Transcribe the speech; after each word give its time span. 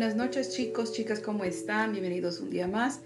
buenas 0.00 0.16
noches 0.16 0.56
chicos, 0.56 0.94
chicas, 0.94 1.20
¿cómo 1.20 1.44
están? 1.44 1.92
Bienvenidos 1.92 2.40
un 2.40 2.48
día 2.48 2.66
más 2.66 3.02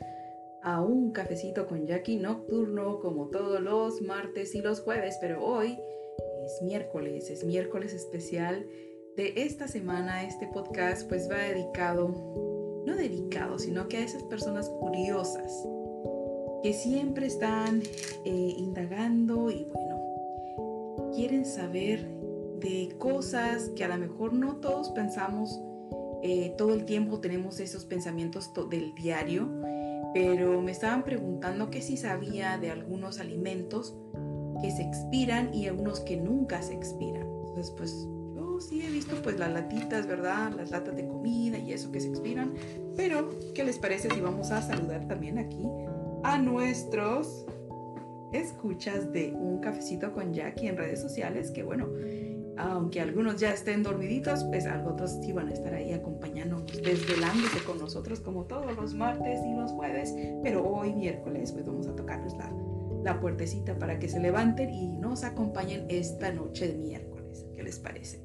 a 0.62 0.80
un 0.80 1.10
cafecito 1.10 1.66
con 1.66 1.88
Jackie 1.88 2.18
nocturno 2.18 3.00
como 3.00 3.30
todos 3.30 3.60
los 3.60 4.00
martes 4.00 4.54
y 4.54 4.62
los 4.62 4.78
jueves, 4.78 5.18
pero 5.20 5.44
hoy 5.44 5.76
es 6.46 6.62
miércoles, 6.62 7.30
es 7.30 7.42
miércoles 7.42 7.92
especial 7.92 8.64
de 9.16 9.32
esta 9.34 9.66
semana. 9.66 10.22
Este 10.22 10.46
podcast 10.46 11.08
pues 11.08 11.28
va 11.28 11.38
dedicado, 11.38 12.10
no 12.86 12.94
dedicado, 12.94 13.58
sino 13.58 13.88
que 13.88 13.96
a 13.96 14.04
esas 14.04 14.22
personas 14.22 14.68
curiosas 14.68 15.52
que 16.62 16.72
siempre 16.72 17.26
están 17.26 17.82
eh, 18.24 18.54
indagando 18.56 19.50
y 19.50 19.64
bueno, 19.64 21.10
quieren 21.12 21.44
saber 21.44 22.06
de 22.60 22.94
cosas 22.98 23.70
que 23.70 23.82
a 23.82 23.88
lo 23.88 23.96
mejor 23.96 24.32
no 24.32 24.60
todos 24.60 24.90
pensamos 24.90 25.60
eh, 26.26 26.54
todo 26.56 26.72
el 26.72 26.86
tiempo 26.86 27.20
tenemos 27.20 27.60
esos 27.60 27.84
pensamientos 27.84 28.50
del 28.70 28.94
diario, 28.94 29.46
pero 30.14 30.62
me 30.62 30.72
estaban 30.72 31.04
preguntando 31.04 31.68
que 31.68 31.82
si 31.82 31.98
sabía 31.98 32.56
de 32.56 32.70
algunos 32.70 33.20
alimentos 33.20 33.94
que 34.62 34.70
se 34.70 34.84
expiran 34.84 35.52
y 35.52 35.66
algunos 35.66 36.00
que 36.00 36.16
nunca 36.16 36.62
se 36.62 36.72
expiran. 36.72 37.28
Entonces, 37.48 37.74
pues 37.76 38.08
yo 38.34 38.58
sí 38.58 38.80
he 38.80 38.90
visto 38.90 39.20
pues 39.22 39.38
las 39.38 39.52
latitas, 39.52 40.06
¿verdad? 40.06 40.50
Las 40.56 40.70
latas 40.70 40.96
de 40.96 41.06
comida 41.06 41.58
y 41.58 41.74
eso 41.74 41.92
que 41.92 42.00
se 42.00 42.08
expiran. 42.08 42.54
Pero, 42.96 43.28
¿qué 43.54 43.62
les 43.62 43.78
parece 43.78 44.08
si 44.08 44.18
vamos 44.22 44.50
a 44.50 44.62
saludar 44.62 45.06
también 45.06 45.36
aquí 45.36 45.68
a 46.22 46.38
nuestros 46.38 47.44
escuchas 48.32 49.12
de 49.12 49.30
un 49.32 49.60
cafecito 49.60 50.14
con 50.14 50.32
Jackie 50.32 50.68
en 50.68 50.78
redes 50.78 51.02
sociales? 51.02 51.50
Que 51.50 51.62
bueno, 51.62 51.86
aunque 52.56 53.00
algunos 53.00 53.40
ya 53.40 53.52
estén 53.52 53.82
dormiditos, 53.82 54.44
pues 54.44 54.66
otros 54.86 55.18
sí 55.22 55.32
van 55.32 55.48
a 55.48 55.52
estar 55.52 55.74
ahí 55.74 55.92
acompañándonos, 55.92 56.82
desvelándose 56.82 57.58
con 57.64 57.78
nosotros 57.78 58.20
como 58.20 58.44
todos 58.44 58.74
los 58.76 58.94
martes 58.94 59.40
y 59.44 59.54
los 59.54 59.72
jueves, 59.72 60.14
pero 60.42 60.64
hoy 60.64 60.92
miércoles 60.92 61.52
pues 61.52 61.66
vamos 61.66 61.86
a 61.86 61.96
tocarles 61.96 62.34
la, 62.34 63.20
puertecita 63.20 63.78
para 63.78 63.98
que 63.98 64.08
se 64.08 64.18
levanten 64.18 64.70
y 64.70 64.88
nos 64.88 65.24
acompañen 65.24 65.86
esta 65.88 66.32
noche 66.32 66.68
de 66.68 66.78
miércoles. 66.78 67.46
¿Qué 67.54 67.62
les 67.62 67.78
parece? 67.78 68.22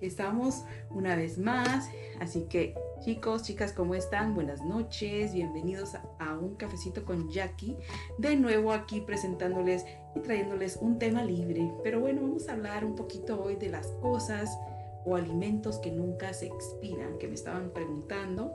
Estamos 0.00 0.64
una 0.90 1.16
vez 1.16 1.38
más, 1.38 1.88
así 2.20 2.42
que 2.42 2.74
Chicos, 3.04 3.42
chicas, 3.42 3.74
¿cómo 3.74 3.94
están? 3.94 4.34
Buenas 4.34 4.64
noches, 4.64 5.34
bienvenidos 5.34 5.94
a, 5.94 6.38
un 6.38 6.56
cafecito 6.56 7.04
con 7.04 7.28
Jackie. 7.28 7.76
De 8.16 8.34
nuevo 8.34 8.72
aquí 8.72 9.02
presentándoles 9.02 9.84
trayéndoles 10.22 10.76
un 10.76 10.98
tema 10.98 11.24
libre. 11.24 11.72
Pero 11.82 12.00
bueno, 12.00 12.22
vamos 12.22 12.48
a 12.48 12.52
hablar 12.52 12.84
un 12.84 12.94
poquito 12.94 13.42
hoy 13.42 13.56
de 13.56 13.68
las 13.68 13.86
cosas 14.00 14.58
o 15.04 15.16
alimentos 15.16 15.78
que 15.78 15.90
nunca 15.90 16.32
se 16.32 16.46
expiran, 16.46 17.18
que 17.18 17.28
me 17.28 17.34
estaban 17.34 17.70
preguntando. 17.70 18.54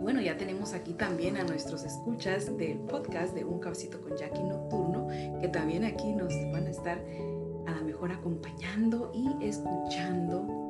Bueno, 0.00 0.20
ya 0.20 0.36
tenemos 0.36 0.74
aquí 0.74 0.92
también 0.92 1.36
a 1.36 1.44
nuestros 1.44 1.84
escuchas 1.84 2.56
del 2.56 2.78
podcast 2.80 3.34
de 3.34 3.44
Un 3.44 3.58
Cafecito 3.58 4.00
con 4.00 4.16
Jackie 4.16 4.42
Nocturno, 4.42 5.08
que 5.40 5.48
también 5.48 5.84
aquí 5.84 6.12
nos 6.12 6.34
van 6.52 6.66
a 6.66 6.70
estar 6.70 6.98
a 7.66 7.70
lo 7.70 7.84
mejor 7.84 8.12
acompañando 8.12 9.10
y 9.14 9.46
escuchando 9.46 10.63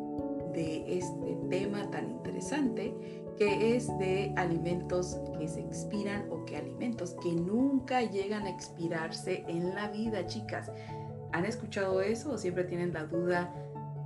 de 0.54 0.98
este 0.98 1.36
tema 1.50 1.90
tan 1.90 2.10
interesante 2.10 2.94
que 3.36 3.76
es 3.76 3.88
de 3.98 4.32
alimentos 4.36 5.18
que 5.38 5.48
se 5.48 5.60
expiran 5.60 6.26
o 6.30 6.44
que 6.44 6.56
alimentos 6.56 7.16
que 7.22 7.32
nunca 7.32 8.02
llegan 8.02 8.44
a 8.44 8.50
expirarse 8.50 9.44
en 9.48 9.74
la 9.74 9.88
vida, 9.88 10.26
chicas. 10.26 10.70
¿Han 11.32 11.44
escuchado 11.44 12.00
eso 12.00 12.32
o 12.32 12.38
siempre 12.38 12.64
tienen 12.64 12.92
la 12.92 13.04
duda 13.04 13.52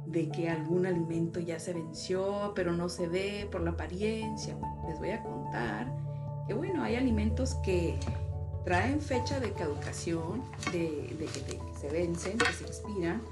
de 0.06 0.30
que 0.30 0.48
algún 0.48 0.86
alimento 0.86 1.40
ya 1.40 1.58
se 1.58 1.74
venció, 1.74 2.52
pero 2.54 2.72
no 2.72 2.88
se 2.88 3.06
ve 3.06 3.46
por 3.52 3.60
la 3.60 3.72
apariencia? 3.72 4.56
les 4.88 4.98
voy 4.98 5.10
a 5.10 5.22
contar 5.22 5.86
que 6.46 6.54
bueno, 6.54 6.82
hay 6.82 6.96
alimentos 6.96 7.54
que 7.56 7.98
traen 8.64 9.00
fecha 9.00 9.38
de 9.38 9.52
caducación, 9.52 10.42
de, 10.72 11.14
que 11.18 11.60
se 11.78 11.88
vencen, 11.90 12.38
que 12.38 12.52
se 12.52 12.64
expiran, 12.64 13.22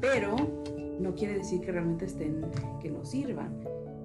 pero 0.00 0.36
no 0.98 1.14
quiere 1.14 1.34
decir 1.34 1.60
que 1.60 1.72
realmente 1.72 2.06
estén, 2.06 2.44
que 2.80 2.90
no 2.90 3.04
sirvan. 3.04 3.60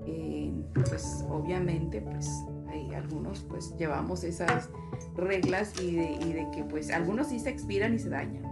Eh, 0.05 0.51
pues 0.73 1.25
obviamente, 1.29 2.01
pues 2.01 2.29
hay 2.67 2.93
algunos, 2.93 3.41
pues 3.41 3.75
llevamos 3.77 4.23
esas 4.23 4.69
reglas 5.15 5.73
y 5.81 5.95
de, 5.95 6.47
que 6.53 6.63
pues 6.63 6.91
algunos 6.91 7.27
sí 7.27 7.39
se 7.39 7.49
expiran 7.49 7.93
y 7.93 7.99
se 7.99 8.09
dañan. 8.09 8.43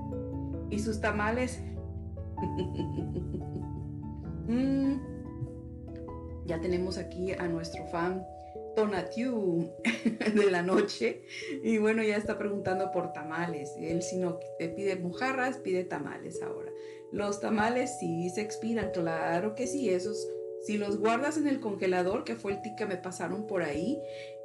Y 0.70 0.80
sus 0.80 1.02
tamales, 1.02 1.60
mm, 4.48 4.94
ya 6.46 6.62
tenemos 6.62 6.98
aquí 6.98 7.34
a 7.34 7.48
nuestro 7.48 7.86
fan 7.88 8.24
Tonatiu 8.76 9.70
de 10.36 10.52
la 10.52 10.62
noche. 10.62 11.24
Y 11.64 11.80
bueno, 11.80 12.04
ya 12.04 12.18
está 12.18 12.38
preguntando 12.38 12.92
por 12.92 13.14
tamales. 13.14 13.72
Él 13.80 14.02
si 14.02 14.18
no 14.18 14.40
pide 14.58 14.96
mojarras, 14.96 15.58
pide 15.58 15.84
tamales 15.84 16.42
ahora. 16.42 16.72
Los 17.12 17.40
tamales 17.40 17.98
sí 18.00 18.30
se 18.30 18.42
expiran, 18.42 18.92
claro 18.92 19.56
que 19.56 19.68
sí, 19.68 19.90
esos 19.90 20.28
si 20.62 20.78
los 20.78 21.00
guardas 21.00 21.38
en 21.38 21.48
el 21.48 21.60
congelador, 21.60 22.24
que 22.24 22.36
fue 22.36 22.54
el 22.54 22.62
tip 22.62 22.76
que 22.76 22.86
me 22.86 22.98
pasaron 22.98 23.48
por 23.48 23.64
ahí, 23.64 24.00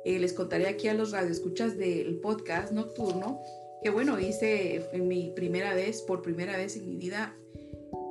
eh, 0.04 0.18
les 0.18 0.32
contaré 0.32 0.68
aquí 0.68 0.88
a 0.88 0.94
los 0.94 1.10
radioescuchas 1.10 1.76
del 1.76 2.20
podcast 2.20 2.72
nocturno, 2.72 3.40
que 3.82 3.90
bueno, 3.90 4.18
hice 4.20 4.86
en 4.92 5.08
mi 5.08 5.32
primera 5.34 5.74
vez, 5.74 6.02
por 6.02 6.22
primera 6.22 6.56
vez 6.56 6.76
en 6.76 6.86
mi 6.86 6.96
vida, 6.96 7.36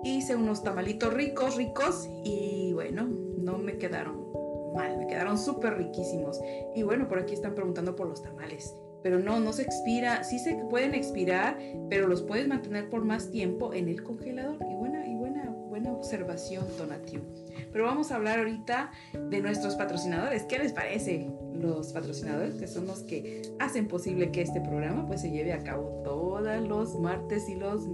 hice 0.03 0.35
unos 0.35 0.63
tamalitos 0.63 1.13
ricos, 1.13 1.55
ricos, 1.55 2.07
y 2.25 2.73
bueno, 2.73 3.07
no 3.07 3.57
me 3.57 3.77
quedaron 3.77 4.33
mal, 4.75 4.97
me 4.97 5.07
quedaron 5.07 5.37
súper 5.37 5.77
riquísimos. 5.77 6.39
Y 6.75 6.83
bueno, 6.83 7.07
por 7.07 7.19
aquí 7.19 7.33
están 7.33 7.55
preguntando 7.55 7.95
por 7.95 8.07
los 8.07 8.21
tamales. 8.21 8.73
Pero 9.03 9.19
no, 9.19 9.39
no 9.39 9.51
se 9.53 9.63
expira, 9.63 10.23
sí 10.23 10.39
se 10.39 10.55
pueden 10.69 10.95
expirar, 10.95 11.59
pero 11.89 12.07
los 12.07 12.23
puedes 12.23 12.47
mantener 12.47 12.89
por 12.89 13.03
más 13.03 13.29
tiempo 13.29 13.73
en 13.73 13.89
el 13.89 14.01
congelador. 14.01 14.57
Y 14.61 14.75
buena, 14.75 15.05
y 15.05 15.15
buena, 15.15 15.49
buena 15.49 15.91
observación, 15.91 16.65
Donativo. 16.77 17.23
Pero 17.71 17.85
vamos 17.85 18.11
a 18.11 18.15
hablar 18.15 18.39
ahorita 18.39 18.91
de 19.29 19.41
nuestros 19.41 19.75
patrocinadores. 19.75 20.43
¿Qué 20.43 20.57
les 20.57 20.71
parece? 20.71 21.29
Los 21.53 21.91
patrocinadores, 21.91 22.55
que 22.55 22.67
son 22.67 22.87
los 22.87 23.01
que 23.01 23.41
hacen 23.59 23.87
posible 23.87 24.31
que 24.31 24.41
este 24.41 24.61
programa 24.61 25.05
pues 25.05 25.21
se 25.21 25.31
lleve 25.31 25.53
a 25.53 25.59
cabo 25.63 26.01
todos 26.03 26.43
los 26.67 26.99
martes 26.99 27.49
y 27.49 27.55
los 27.55 27.87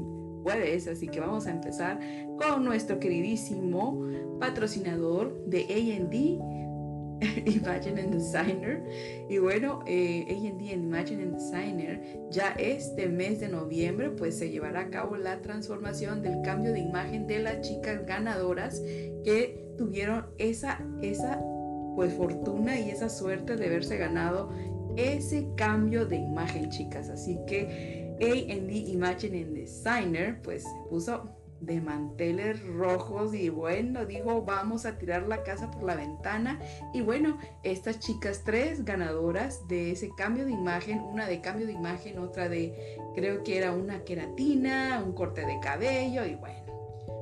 jueves. 0.43 0.87
Así 0.87 1.07
que 1.07 1.19
vamos 1.19 1.47
a 1.47 1.51
empezar 1.51 1.99
con 2.37 2.63
nuestro 2.63 2.99
queridísimo 2.99 4.05
patrocinador 4.39 5.45
de 5.45 5.63
AD 5.63 6.68
Imagine 7.45 8.01
and 8.01 8.13
Designer. 8.13 8.83
Y 9.29 9.37
bueno, 9.37 9.81
eh, 9.85 10.25
AD 10.29 10.61
Imagine 10.61 11.23
and 11.23 11.35
Designer, 11.35 12.01
ya 12.29 12.49
este 12.57 13.07
mes 13.07 13.39
de 13.39 13.49
noviembre, 13.49 14.11
pues 14.11 14.37
se 14.37 14.49
llevará 14.49 14.81
a 14.81 14.89
cabo 14.89 15.17
la 15.17 15.41
transformación 15.41 16.21
del 16.21 16.41
cambio 16.41 16.71
de 16.71 16.79
imagen 16.79 17.27
de 17.27 17.39
las 17.39 17.61
chicas 17.61 18.05
ganadoras 18.05 18.81
que 19.23 19.65
tuvieron 19.77 20.27
esa, 20.37 20.85
esa 21.01 21.41
pues 21.95 22.13
fortuna 22.13 22.79
y 22.79 22.89
esa 22.89 23.09
suerte 23.09 23.55
de 23.55 23.65
haberse 23.65 23.97
ganado 23.97 24.49
ese 24.95 25.47
cambio 25.55 26.05
de 26.05 26.17
imagen, 26.17 26.69
chicas. 26.69 27.09
Así 27.09 27.37
que 27.47 28.15
AD 28.21 28.69
Imagine 28.89 29.43
and 29.43 29.55
Designer, 29.55 30.41
pues 30.41 30.65
puso 30.89 31.38
de 31.61 31.81
manteles 31.81 32.65
rojos 32.65 33.33
y 33.33 33.49
bueno, 33.49 34.05
dijo, 34.05 34.43
vamos 34.43 34.85
a 34.85 34.97
tirar 34.97 35.27
la 35.27 35.43
casa 35.43 35.69
por 35.71 35.83
la 35.83 35.95
ventana. 35.95 36.59
Y 36.93 37.01
bueno, 37.01 37.37
estas 37.63 37.99
chicas, 37.99 38.43
tres 38.43 38.85
ganadoras 38.85 39.67
de 39.67 39.91
ese 39.91 40.09
cambio 40.17 40.45
de 40.45 40.51
imagen, 40.51 40.99
una 40.99 41.27
de 41.27 41.41
cambio 41.41 41.67
de 41.67 41.73
imagen, 41.73 42.19
otra 42.19 42.49
de, 42.49 42.97
creo 43.15 43.43
que 43.43 43.57
era 43.57 43.73
una 43.73 44.03
queratina, 44.03 45.01
un 45.05 45.13
corte 45.13 45.45
de 45.45 45.59
cabello 45.59 46.25
y 46.25 46.35
bueno. 46.35 46.58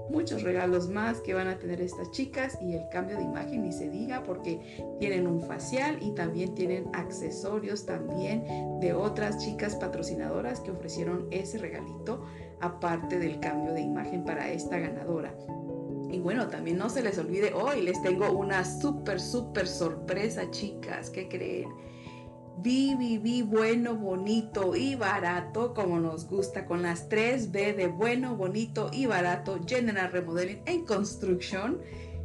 Muchos 0.09 0.43
regalos 0.43 0.89
más 0.89 1.19
que 1.21 1.33
van 1.33 1.47
a 1.47 1.57
tener 1.57 1.81
estas 1.81 2.11
chicas 2.11 2.57
y 2.61 2.73
el 2.73 2.87
cambio 2.89 3.17
de 3.17 3.23
imagen 3.23 3.63
ni 3.63 3.71
se 3.71 3.89
diga 3.89 4.23
porque 4.23 4.59
tienen 4.99 5.27
un 5.27 5.41
facial 5.41 5.97
y 6.01 6.11
también 6.11 6.55
tienen 6.55 6.89
accesorios 6.93 7.85
también 7.85 8.43
de 8.79 8.93
otras 8.93 9.37
chicas 9.37 9.75
patrocinadoras 9.75 10.61
que 10.61 10.71
ofrecieron 10.71 11.27
ese 11.31 11.57
regalito 11.57 12.25
aparte 12.61 13.19
del 13.19 13.39
cambio 13.39 13.73
de 13.73 13.81
imagen 13.81 14.23
para 14.23 14.51
esta 14.51 14.77
ganadora. 14.79 15.35
Y 16.09 16.19
bueno, 16.19 16.47
también 16.47 16.77
no 16.77 16.89
se 16.89 17.03
les 17.03 17.17
olvide, 17.17 17.53
hoy 17.53 17.81
les 17.81 18.01
tengo 18.01 18.31
una 18.31 18.63
súper, 18.63 19.19
súper 19.19 19.67
sorpresa, 19.67 20.49
chicas. 20.51 21.09
¿Qué 21.09 21.27
creen? 21.27 21.69
Vi, 22.59 22.95
vi, 22.95 23.19
vi, 23.19 23.43
bueno, 23.43 23.95
bonito 23.95 24.75
y 24.75 24.95
barato, 24.95 25.75
como 25.75 25.99
nos 25.99 26.27
gusta, 26.27 26.65
con 26.65 26.81
las 26.81 27.07
3B 27.07 27.75
de 27.75 27.87
bueno, 27.87 28.35
bonito 28.35 28.89
y 28.91 29.05
barato, 29.05 29.59
General 29.67 30.11
Remodeling 30.11 30.61
en 30.65 30.83
Construction, 30.83 31.79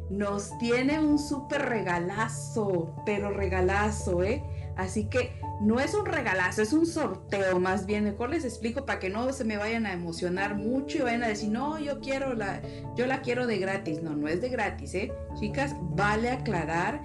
nos 0.09 0.57
tiene 0.57 0.99
un 0.99 1.19
súper 1.19 1.61
regalazo, 1.69 2.95
pero 3.05 3.29
regalazo, 3.29 4.23
¿eh? 4.23 4.43
Así 4.75 5.05
que 5.05 5.39
no 5.61 5.79
es 5.79 5.93
un 5.93 6.05
regalazo, 6.05 6.63
es 6.63 6.73
un 6.73 6.85
sorteo 6.85 7.59
más 7.59 7.85
bien. 7.85 8.03
Mejor 8.03 8.31
les 8.31 8.43
explico 8.43 8.85
para 8.85 8.99
que 8.99 9.09
no 9.09 9.31
se 9.33 9.45
me 9.45 9.57
vayan 9.57 9.85
a 9.85 9.93
emocionar 9.93 10.55
mucho 10.55 10.97
y 10.97 11.01
vayan 11.01 11.23
a 11.23 11.27
decir, 11.27 11.49
no, 11.49 11.79
yo 11.79 11.99
quiero 11.99 12.33
la, 12.33 12.61
yo 12.95 13.05
la 13.05 13.21
quiero 13.21 13.45
de 13.45 13.59
gratis. 13.59 14.01
No, 14.01 14.15
no 14.15 14.27
es 14.27 14.41
de 14.41 14.49
gratis, 14.49 14.95
¿eh? 14.95 15.11
Chicas, 15.39 15.75
vale 15.79 16.31
aclarar 16.31 17.01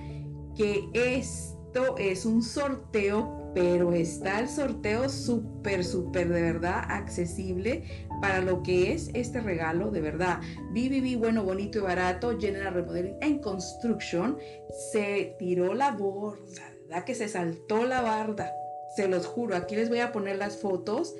que 0.56 0.88
esto 1.68 1.98
es 1.98 2.24
un 2.24 2.42
sorteo, 2.42 3.52
pero 3.54 3.92
está 3.92 4.40
el 4.40 4.48
sorteo 4.48 5.06
súper, 5.10 5.84
súper 5.84 6.30
de 6.30 6.40
verdad 6.40 6.82
accesible 6.88 8.06
para 8.22 8.40
lo 8.40 8.62
que 8.62 8.94
es 8.94 9.10
este 9.12 9.42
regalo 9.42 9.90
de 9.90 10.00
verdad. 10.00 10.40
BBB, 10.70 11.18
bueno, 11.18 11.44
bonito 11.44 11.78
y 11.78 11.82
barato, 11.82 12.38
General 12.40 12.72
Remodeling 12.72 13.16
en 13.20 13.40
Construction, 13.40 14.38
se 14.90 15.36
tiró 15.38 15.74
la 15.74 15.90
borda 15.90 17.04
que 17.04 17.14
se 17.14 17.28
saltó 17.28 17.84
la 17.84 18.00
barda. 18.00 18.50
Se 18.96 19.06
los 19.06 19.26
juro, 19.26 19.54
aquí 19.54 19.76
les 19.76 19.90
voy 19.90 20.00
a 20.00 20.10
poner 20.10 20.38
las 20.38 20.56
fotos 20.56 21.14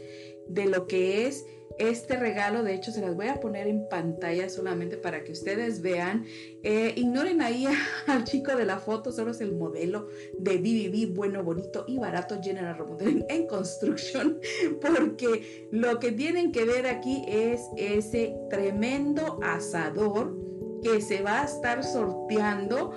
de 0.49 0.67
lo 0.67 0.87
que 0.87 1.27
es 1.27 1.45
este 1.79 2.17
regalo. 2.17 2.63
De 2.63 2.75
hecho, 2.75 2.91
se 2.91 3.01
las 3.01 3.15
voy 3.15 3.29
a 3.29 3.41
poner 3.41 3.67
en 3.67 3.89
pantalla 3.89 4.49
solamente 4.49 4.97
para 4.97 5.25
que 5.25 5.33
ustedes 5.33 5.81
vean. 5.81 6.27
Eh, 6.63 6.93
ignoren 6.97 7.41
ahí 7.41 7.67
al 8.07 8.25
chico 8.25 8.55
de 8.57 8.65
la 8.65 8.79
foto, 8.79 9.13
solo 9.13 9.31
es 9.31 9.41
el 9.41 9.53
modelo 9.53 10.09
de 10.39 10.59
BBB, 10.59 11.15
bueno, 11.15 11.43
bonito 11.43 11.85
y 11.87 11.99
barato 11.99 12.41
General 12.43 12.77
Remodeling 12.77 13.25
en 13.29 13.47
Construction, 13.47 14.41
porque 14.81 15.69
lo 15.71 15.99
que 15.99 16.13
tienen 16.13 16.53
que 16.53 16.65
ver 16.65 16.87
aquí 16.87 17.25
es 17.29 17.63
ese 17.77 18.35
tremendo 18.51 19.39
asador 19.43 20.37
que 20.83 21.01
se 21.01 21.23
va 21.23 21.43
a 21.43 21.45
estar 21.45 21.83
sorteando 21.83 22.93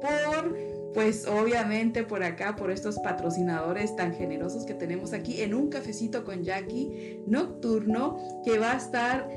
por 0.00 0.77
pues 0.94 1.26
obviamente 1.26 2.04
por 2.04 2.22
acá, 2.22 2.56
por 2.56 2.70
estos 2.70 2.98
patrocinadores 2.98 3.94
tan 3.96 4.14
generosos 4.14 4.64
que 4.64 4.74
tenemos 4.74 5.12
aquí 5.12 5.42
en 5.42 5.54
un 5.54 5.68
cafecito 5.68 6.24
con 6.24 6.42
Jackie 6.42 7.22
nocturno 7.26 8.42
que 8.44 8.58
va 8.58 8.72
a 8.72 8.76
estar 8.76 9.28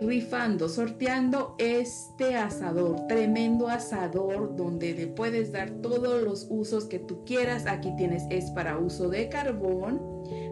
rifando, 0.00 0.68
sorteando 0.68 1.54
este 1.58 2.36
asador, 2.36 3.06
tremendo 3.06 3.68
asador 3.68 4.54
donde 4.56 4.94
le 4.94 5.06
puedes 5.06 5.52
dar 5.52 5.70
todos 5.80 6.22
los 6.22 6.46
usos 6.50 6.84
que 6.84 6.98
tú 6.98 7.24
quieras. 7.24 7.66
Aquí 7.66 7.94
tienes, 7.96 8.24
es 8.30 8.50
para 8.50 8.78
uso 8.78 9.08
de 9.08 9.28
carbón. 9.28 10.00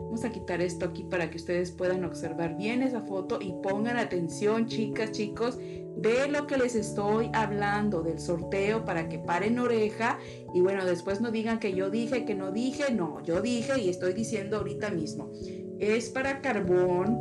Vamos 0.04 0.24
a 0.24 0.30
quitar 0.30 0.60
esto 0.60 0.86
aquí 0.86 1.04
para 1.04 1.30
que 1.30 1.36
ustedes 1.36 1.72
puedan 1.72 2.04
observar 2.04 2.56
bien 2.56 2.82
esa 2.82 3.02
foto 3.02 3.38
y 3.40 3.52
pongan 3.62 3.96
atención, 3.96 4.66
chicas, 4.66 5.10
chicos 5.12 5.58
de 5.96 6.28
lo 6.28 6.46
que 6.46 6.56
les 6.56 6.74
estoy 6.74 7.30
hablando 7.32 8.02
del 8.02 8.18
sorteo 8.18 8.84
para 8.84 9.08
que 9.08 9.18
paren 9.18 9.58
oreja 9.58 10.18
y 10.52 10.60
bueno, 10.60 10.84
después 10.84 11.20
no 11.20 11.30
digan 11.30 11.58
que 11.58 11.74
yo 11.74 11.90
dije, 11.90 12.24
que 12.24 12.34
no 12.34 12.52
dije, 12.52 12.92
no, 12.92 13.22
yo 13.22 13.40
dije 13.40 13.80
y 13.80 13.88
estoy 13.88 14.12
diciendo 14.12 14.58
ahorita 14.58 14.90
mismo. 14.90 15.30
Es 15.78 16.10
para 16.10 16.40
carbón, 16.40 17.18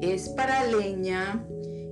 es 0.00 0.28
para 0.30 0.64
leña 0.64 1.46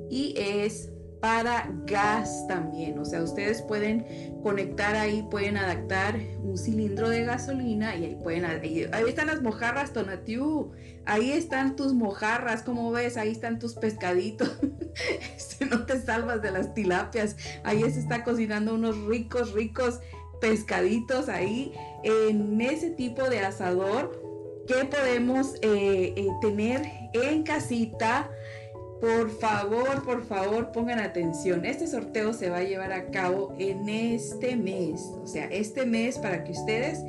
y 0.09 0.35
es 0.37 0.90
para 1.21 1.71
gas 1.87 2.47
también. 2.49 2.99
O 2.99 3.05
sea, 3.05 3.23
ustedes 3.23 3.63
pueden 3.63 4.41
conectar 4.43 4.97
ahí, 4.97 5.23
pueden 5.31 5.57
adaptar 5.57 6.19
un 6.43 6.57
cilindro 6.57 7.09
de 7.09 7.25
gasolina 7.25 7.95
y 7.97 8.07
ahí 8.07 8.19
pueden... 8.23 8.45
Ahí, 8.45 8.89
están 9.07 9.27
las 9.27 9.43
mojarras, 9.43 9.93
Tonatiu. 9.93 10.73
Ahí 11.05 11.33
están 11.33 11.77
tus 11.77 11.93
mojarras, 11.93 12.63
como 12.63 12.91
ves? 12.91 13.17
Ahí 13.17 13.33
están 13.33 13.59
tus 13.59 13.75
pescaditos. 13.75 14.51
Este, 15.37 15.67
no 15.67 15.87
te 15.87 16.01
salvas 16.01 16.43
de 16.43 16.51
las 16.51 16.75
tilapias. 16.75 17.37
Ahí 17.63 17.81
se 17.91 18.01
está 18.01 18.25
cocinando 18.25 18.75
unos 18.75 18.99
ricos, 19.05 19.53
ricos 19.53 20.01
pescaditos 20.41 21.29
ahí 21.29 21.73
en 22.03 22.61
ese 22.61 22.91
tipo 22.91 23.29
de 23.31 23.41
asador 23.41 24.21
que 24.67 24.85
podemos 24.85 25.55
eh, 25.63 26.15
eh, 26.17 26.27
tener 26.41 26.83
en 27.13 27.43
casita 27.43 28.31
por 29.01 29.31
favor, 29.31 30.03
por 30.05 30.25
favor, 30.25 30.73
pongan 30.73 30.99
atención. 30.99 31.65
Este 31.65 31.87
sorteo 31.87 32.33
se 32.33 32.51
va 32.51 32.59
a 32.59 32.65
llevar 32.65 32.93
a 32.93 33.07
cabo 33.11 33.55
en 33.59 33.89
este 33.89 34.57
mes. 34.57 35.01
O 35.23 35.27
sea, 35.27 35.47
este 35.47 35.87
mes 35.87 36.19
para 36.19 36.45
que 36.45 36.53
ustedes 36.53 37.03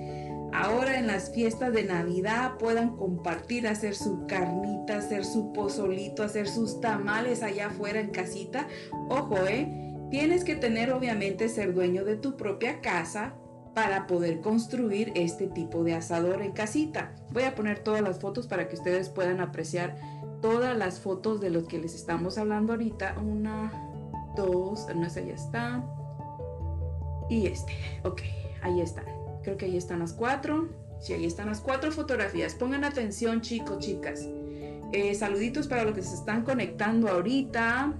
ahora 0.54 0.98
en 0.98 1.08
las 1.08 1.32
fiestas 1.32 1.74
de 1.74 1.84
Navidad 1.84 2.58
puedan 2.58 2.96
compartir, 2.96 3.68
hacer 3.68 3.96
su 3.96 4.26
carnita, 4.26 4.98
hacer 4.98 5.26
su 5.26 5.52
pozolito, 5.52 6.24
hacer 6.24 6.48
sus 6.48 6.80
tamales 6.80 7.44
allá 7.44 7.68
afuera 7.68 8.00
en 8.00 8.10
casita. 8.10 8.68
Ojo, 9.10 9.38
¿eh? 9.48 9.68
Tienes 10.10 10.44
que 10.44 10.56
tener 10.56 10.92
obviamente 10.92 11.50
ser 11.50 11.74
dueño 11.74 12.06
de 12.06 12.16
tu 12.16 12.36
propia 12.38 12.82
casa 12.82 13.36
para 13.74 14.08
poder 14.08 14.42
construir 14.42 15.12
este 15.16 15.48
tipo 15.48 15.84
de 15.84 15.94
asador 15.94 16.42
en 16.42 16.52
casita. 16.52 17.16
Voy 17.32 17.44
a 17.44 17.56
poner 17.56 17.80
todas 17.80 18.02
las 18.02 18.20
fotos 18.20 18.48
para 18.48 18.68
que 18.68 18.76
ustedes 18.76 19.10
puedan 19.10 19.40
apreciar 19.40 19.96
todas 20.42 20.78
las 20.78 21.00
fotos 21.00 21.40
de 21.40 21.50
los 21.50 21.68
que 21.68 21.80
les 21.80 21.96
estamos 21.96 22.38
hablando 22.38 22.74
ahorita. 22.74 23.16
Una, 23.20 23.72
dos, 24.36 24.88
no 24.96 25.10
sé, 25.10 25.28
ya 25.28 25.36
está. 25.36 25.84
Y 27.30 27.48
este, 27.48 27.74
ok, 28.04 28.22
ahí 28.62 28.82
están. 28.82 29.06
Creo 29.44 29.58
que 29.58 29.66
ahí 29.66 29.78
están 29.78 30.00
las 30.00 30.14
cuatro. 30.14 30.70
Sí, 31.00 31.14
ahí 31.14 31.26
están 31.26 31.48
las 31.48 31.62
cuatro 31.62 31.92
fotografías. 31.92 32.54
Pongan 32.54 32.84
atención, 32.84 33.42
chicos, 33.42 33.80
chicas. 33.80 34.28
Eh, 34.92 35.16
saluditos 35.16 35.68
para 35.68 35.84
los 35.84 35.96
que 35.96 36.04
se 36.04 36.16
están 36.16 36.44
conectando 36.44 37.08
ahorita. 37.08 37.94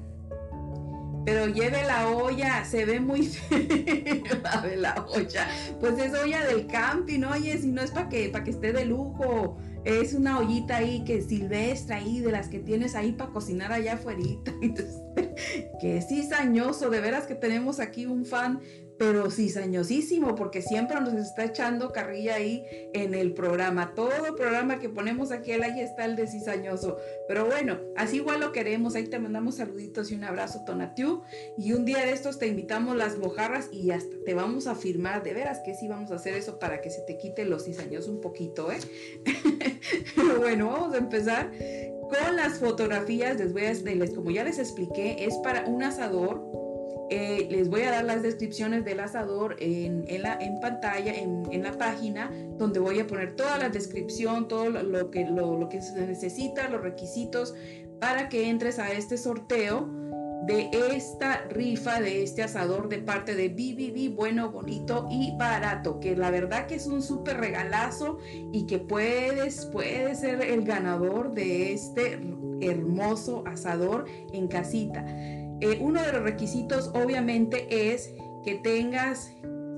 Pero 1.26 1.46
lleve 1.48 1.84
la 1.86 2.10
olla, 2.10 2.66
se 2.66 2.84
ve 2.86 3.00
muy 3.00 3.26
fea 3.28 4.76
la 4.76 5.06
olla. 5.08 5.48
Pues 5.80 5.98
es 6.00 6.14
olla 6.14 6.44
del 6.46 6.66
camping, 6.66 7.24
oye, 7.24 7.58
si 7.60 7.68
no 7.68 7.82
es 7.82 7.92
para 7.92 8.10
que, 8.10 8.30
para 8.30 8.44
que 8.44 8.52
esté 8.52 8.74
de 8.74 8.86
lujo. 8.86 9.58
Es 9.84 10.14
una 10.14 10.40
ollita 10.40 10.78
ahí 10.78 11.04
que 11.04 11.22
silvestre 11.22 11.96
ahí, 11.96 12.20
de 12.20 12.32
las 12.32 12.50
que 12.50 12.60
tienes 12.60 12.94
ahí 12.96 13.14
para 13.14 13.32
cocinar 13.32 13.72
allá 13.72 13.94
afuera. 13.94 14.22
que 15.82 16.02
sí, 16.02 16.24
sañoso, 16.24 16.90
de 16.90 17.02
veras 17.02 17.26
que 17.26 17.36
tenemos 17.36 17.80
aquí 17.80 18.06
un 18.06 18.26
fan 18.26 18.62
pero 19.02 19.32
cizañosísimo, 19.32 20.36
porque 20.36 20.62
siempre 20.62 21.02
nos 21.02 21.16
está 21.16 21.46
echando 21.46 21.92
carrilla 21.92 22.36
ahí 22.36 22.64
en 22.94 23.16
el 23.16 23.34
programa. 23.34 23.96
Todo 23.96 24.36
programa 24.36 24.78
que 24.78 24.90
ponemos 24.90 25.32
aquí, 25.32 25.54
ahí 25.54 25.80
está 25.80 26.06
el 26.06 26.16
de 26.16 26.28
cizañoso. 26.28 26.98
Pero 27.28 27.48
bueno, 27.48 27.80
así 27.98 28.18
igual 28.18 28.42
lo 28.42 28.52
queremos. 28.52 28.94
Ahí 28.94 29.08
te 29.08 29.18
mandamos 29.18 29.56
saluditos 29.56 30.12
y 30.12 30.14
un 30.14 30.24
abrazo, 30.24 30.64
Tonatiu. 30.68 31.24
Y 31.58 31.74
un 31.74 31.84
día 31.84 32.06
de 32.06 32.12
estos 32.12 32.38
te 32.38 32.46
invitamos 32.46 32.96
las 32.96 33.18
mojarras 33.18 33.70
y 33.72 33.90
hasta 33.90 34.16
te 34.24 34.36
vamos 34.36 34.68
a 34.68 34.76
firmar. 34.76 35.24
De 35.24 35.34
veras 35.34 35.62
que 35.66 35.74
sí 35.74 35.88
vamos 35.88 36.12
a 36.12 36.16
hacer 36.18 36.36
eso 36.36 36.60
para 36.60 36.80
que 36.82 36.92
se 36.92 37.02
te 37.02 37.18
quite 37.18 37.44
los 37.46 37.66
cizañosos 37.66 38.08
un 38.08 38.22
poquito, 38.22 38.72
¿eh? 38.72 38.78
Pero 40.16 40.42
bueno, 40.42 40.68
vamos 40.68 40.94
a 40.94 41.00
empezar 41.00 41.50
con 41.50 42.36
las 42.36 42.60
fotografías. 42.60 43.40
Les 43.40 43.52
voy 43.52 43.66
a, 43.66 43.74
les, 43.74 44.12
como 44.12 44.30
ya 44.30 44.44
les 44.44 44.60
expliqué, 44.60 45.26
es 45.26 45.34
para 45.44 45.66
un 45.66 45.82
asador 45.82 46.62
eh, 47.14 47.46
les 47.52 47.70
voy 47.70 47.82
a 47.82 47.92
dar 47.92 48.06
las 48.06 48.24
descripciones 48.24 48.86
del 48.86 49.02
asador 49.02 49.58
en, 49.60 50.06
la, 50.22 50.38
en 50.40 50.62
pantalla, 50.62 51.14
en, 51.14 51.62
la 51.62 51.74
página, 51.74 52.32
donde 52.58 52.80
voy 52.80 53.02
a 53.02 53.06
poner 53.06 53.36
toda 53.36 53.58
la 53.58 53.68
descripción, 53.68 54.48
todo 54.48 54.70
lo, 54.70 55.12
que, 55.12 55.26
lo, 55.26 55.68
que 55.68 55.82
se 55.82 56.08
necesita, 56.08 56.70
los 56.70 56.82
requisitos 56.82 57.54
para 58.00 58.30
que 58.30 58.50
entres 58.50 58.80
a 58.80 58.94
este 58.94 59.18
sorteo 59.18 59.90
de 60.48 60.70
esta 60.96 61.44
rifa, 61.50 62.00
de 62.00 62.24
este 62.24 62.44
asador 62.44 62.88
de 62.88 63.00
parte 63.00 63.36
de 63.36 63.50
BBB, 63.50 64.16
bueno, 64.16 64.50
bonito 64.50 65.10
y 65.12 65.36
barato, 65.38 66.00
que 66.00 66.16
la 66.16 66.32
verdad 66.32 66.66
que 66.66 66.76
es 66.76 66.88
un 66.88 67.02
súper 67.02 67.42
regalazo 67.42 68.20
y 68.54 68.68
que 68.68 68.80
puedes, 68.80 69.66
puedes 69.66 70.22
ser 70.22 70.42
el 70.42 70.64
ganador 70.64 71.34
de 71.34 71.74
este 71.74 72.22
hermoso 72.62 73.44
asador 73.46 74.06
en 74.32 74.48
casita. 74.48 75.06
Eh, 75.62 75.78
uno 75.80 76.02
de 76.02 76.12
los 76.12 76.24
requisitos 76.24 76.90
obviamente 76.94 77.94
es 77.94 78.14
que 78.44 78.56
tengas 78.56 79.32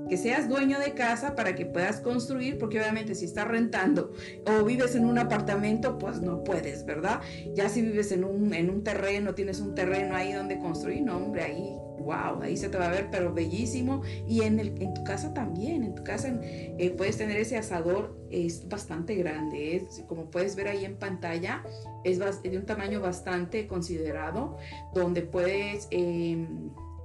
que 0.08 0.16
seas 0.16 0.48
dueño 0.48 0.78
de 0.78 0.92
casa 0.92 1.34
para 1.34 1.54
que 1.54 1.66
puedas 1.66 2.00
construir, 2.00 2.58
porque 2.58 2.78
obviamente 2.78 3.14
si 3.14 3.24
estás 3.24 3.48
rentando 3.48 4.12
o 4.46 4.64
vives 4.64 4.94
en 4.94 5.04
un 5.04 5.18
apartamento, 5.18 5.98
pues 5.98 6.20
no 6.20 6.44
puedes, 6.44 6.84
¿verdad? 6.84 7.20
Ya 7.54 7.68
si 7.68 7.82
vives 7.82 8.12
en 8.12 8.24
un, 8.24 8.52
en 8.54 8.70
un 8.70 8.82
terreno, 8.82 9.34
tienes 9.34 9.60
un 9.60 9.74
terreno 9.74 10.14
ahí 10.14 10.32
donde 10.32 10.58
construir, 10.58 11.02
no, 11.02 11.16
hombre, 11.16 11.42
ahí, 11.42 11.76
wow, 11.98 12.42
ahí 12.42 12.56
se 12.56 12.68
te 12.68 12.78
va 12.78 12.86
a 12.86 12.90
ver, 12.90 13.08
pero 13.10 13.32
bellísimo. 13.32 14.02
Y 14.26 14.42
en, 14.42 14.60
el, 14.60 14.80
en 14.80 14.94
tu 14.94 15.04
casa 15.04 15.32
también, 15.32 15.84
en 15.84 15.94
tu 15.94 16.04
casa 16.04 16.38
eh, 16.42 16.94
puedes 16.96 17.16
tener 17.16 17.36
ese 17.36 17.56
asador, 17.56 18.16
es 18.30 18.68
bastante 18.68 19.14
grande, 19.14 19.76
es, 19.76 20.04
como 20.06 20.30
puedes 20.30 20.56
ver 20.56 20.68
ahí 20.68 20.84
en 20.84 20.96
pantalla, 20.96 21.62
es 22.04 22.18
de 22.18 22.58
un 22.58 22.66
tamaño 22.66 23.00
bastante 23.00 23.66
considerado, 23.66 24.56
donde 24.94 25.22
puedes... 25.22 25.88
Eh, 25.90 26.46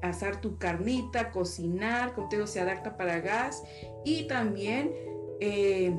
asar 0.02 0.42
tu 0.42 0.58
carnita, 0.58 1.32
cocinar, 1.32 2.14
como 2.14 2.30
te 2.30 2.38
digo, 2.38 2.48
se 2.48 2.60
adapta 2.60 2.98
para 2.98 3.20
gas 3.20 3.64
y 4.06 4.28
también 4.28 4.94
eh, 5.40 5.94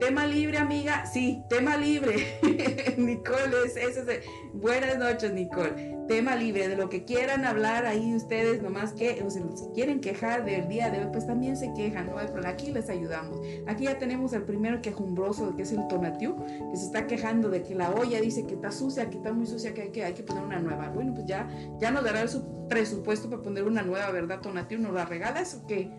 Tema 0.00 0.26
libre, 0.26 0.58
amiga. 0.58 1.06
Sí, 1.06 1.42
tema 1.48 1.76
libre. 1.76 2.38
Nicole, 2.98 3.64
es, 3.66 3.76
es, 3.76 4.04
buenas 4.52 4.98
noches, 4.98 5.32
Nicole. 5.32 5.96
Tema 6.08 6.36
libre, 6.36 6.68
de 6.68 6.76
lo 6.76 6.88
que 6.88 7.04
quieran 7.04 7.44
hablar 7.44 7.86
ahí 7.86 8.14
ustedes, 8.14 8.60
nomás 8.60 8.92
que 8.92 9.22
o 9.24 9.30
si 9.30 9.40
quieren 9.74 10.00
quejar 10.00 10.44
del 10.44 10.68
día 10.68 10.90
de 10.90 11.00
hoy, 11.00 11.08
pues 11.12 11.26
también 11.26 11.56
se 11.56 11.72
quejan, 11.74 12.06
¿no? 12.06 12.16
Pero 12.16 12.46
aquí 12.46 12.72
les 12.72 12.90
ayudamos. 12.90 13.40
Aquí 13.66 13.84
ya 13.84 13.98
tenemos 13.98 14.32
el 14.32 14.42
primero 14.42 14.82
quejumbroso, 14.82 15.54
que 15.56 15.62
es 15.62 15.72
el 15.72 15.86
Tonatiu, 15.88 16.36
que 16.36 16.76
se 16.76 16.86
está 16.86 17.06
quejando 17.06 17.48
de 17.48 17.62
que 17.62 17.74
la 17.74 17.90
olla 17.90 18.20
dice 18.20 18.46
que 18.46 18.54
está 18.54 18.72
sucia, 18.72 19.08
que 19.08 19.16
está 19.16 19.32
muy 19.32 19.46
sucia, 19.46 19.72
que 19.72 19.82
hay 19.82 19.90
que, 19.90 20.04
hay 20.04 20.12
que 20.12 20.24
poner 20.24 20.44
una 20.44 20.58
nueva. 20.58 20.90
Bueno, 20.90 21.14
pues 21.14 21.26
ya, 21.26 21.48
ya 21.78 21.90
nos 21.90 22.04
dará 22.04 22.26
su 22.28 22.66
presupuesto 22.68 23.30
para 23.30 23.42
poner 23.42 23.64
una 23.64 23.82
nueva, 23.82 24.10
¿verdad, 24.10 24.40
Tonatiu? 24.40 24.78
¿Nos 24.78 24.92
la 24.92 25.04
regalas 25.04 25.54
o 25.54 25.66
qué? 25.66 25.90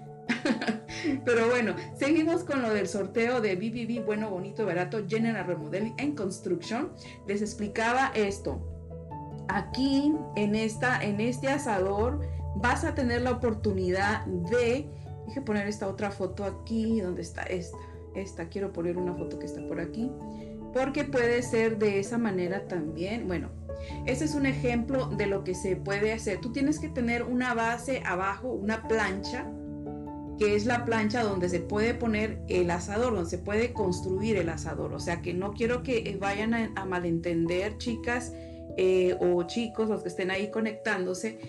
Pero 1.26 1.50
bueno, 1.50 1.76
seguimos 1.96 2.44
con 2.44 2.62
lo 2.62 2.74
del 2.74 2.88
sorteo 2.88 3.42
de 3.42 3.56
BBB 3.56 4.06
Bueno, 4.06 4.30
Bonito, 4.30 4.66
Barato, 4.66 5.06
General 5.08 5.46
Remodeling 5.46 5.96
and 6.00 6.16
Construction. 6.16 6.92
Les 7.28 7.42
explicaba 7.42 8.12
esto. 8.16 8.60
Aquí, 9.48 10.14
en, 10.36 10.56
esta, 10.56 11.04
en 11.04 11.22
este 11.22 11.50
asador, 11.50 12.22
vas 12.56 12.84
a 12.84 12.96
tener 12.96 13.22
la 13.22 13.32
oportunidad 13.32 14.26
de... 14.26 14.90
Dije 15.28 15.42
poner 15.42 15.68
esta 15.68 15.88
otra 15.88 16.12
foto 16.12 16.44
aquí. 16.44 17.02
¿Dónde 17.02 17.22
está 17.22 17.44
esta? 17.44 17.78
Esta, 18.16 18.48
quiero 18.48 18.72
poner 18.72 18.98
una 18.98 19.14
foto 19.14 19.40
que 19.40 19.46
está 19.46 19.66
por 19.68 19.80
aquí. 19.80 20.12
Porque 20.74 21.04
puede 21.04 21.42
ser 21.42 21.78
de 21.78 22.00
esa 22.00 22.18
manera 22.18 22.68
también. 22.68 23.28
Bueno, 23.28 23.50
este 24.06 24.26
es 24.26 24.36
un 24.36 24.46
ejemplo 24.46 25.08
de 25.08 25.26
lo 25.28 25.44
que 25.44 25.56
se 25.56 25.76
puede 25.76 26.14
hacer. 26.14 26.40
Tú 26.42 26.52
tienes 26.52 26.80
que 26.80 26.90
tener 26.90 27.24
una 27.24 27.54
base 27.54 28.02
abajo, 28.06 28.50
una 28.50 28.88
plancha 28.88 29.48
que 30.38 30.56
es 30.56 30.66
la 30.66 30.86
plancha 30.86 31.24
donde 31.24 31.50
se 31.50 31.60
puede 31.60 31.94
poner 31.94 32.40
el 32.48 32.70
asador, 32.72 33.14
donde 33.14 33.30
se 33.30 33.38
puede 33.38 33.74
construir 33.74 34.38
el 34.38 34.50
asador. 34.50 34.94
O 34.94 35.00
sea 35.00 35.22
que 35.22 35.34
no 35.34 35.54
quiero 35.54 35.84
que 35.84 35.98
eh, 35.98 36.18
vayan 36.20 36.54
a, 36.54 36.86
malentender, 36.86 37.78
chicas 37.78 38.34
eh, 38.78 39.16
o 39.20 39.44
chicos, 39.44 39.90
los 39.90 40.04
que 40.04 40.10
estén 40.10 40.32
ahí 40.32 40.52
conectándose, 40.52 41.40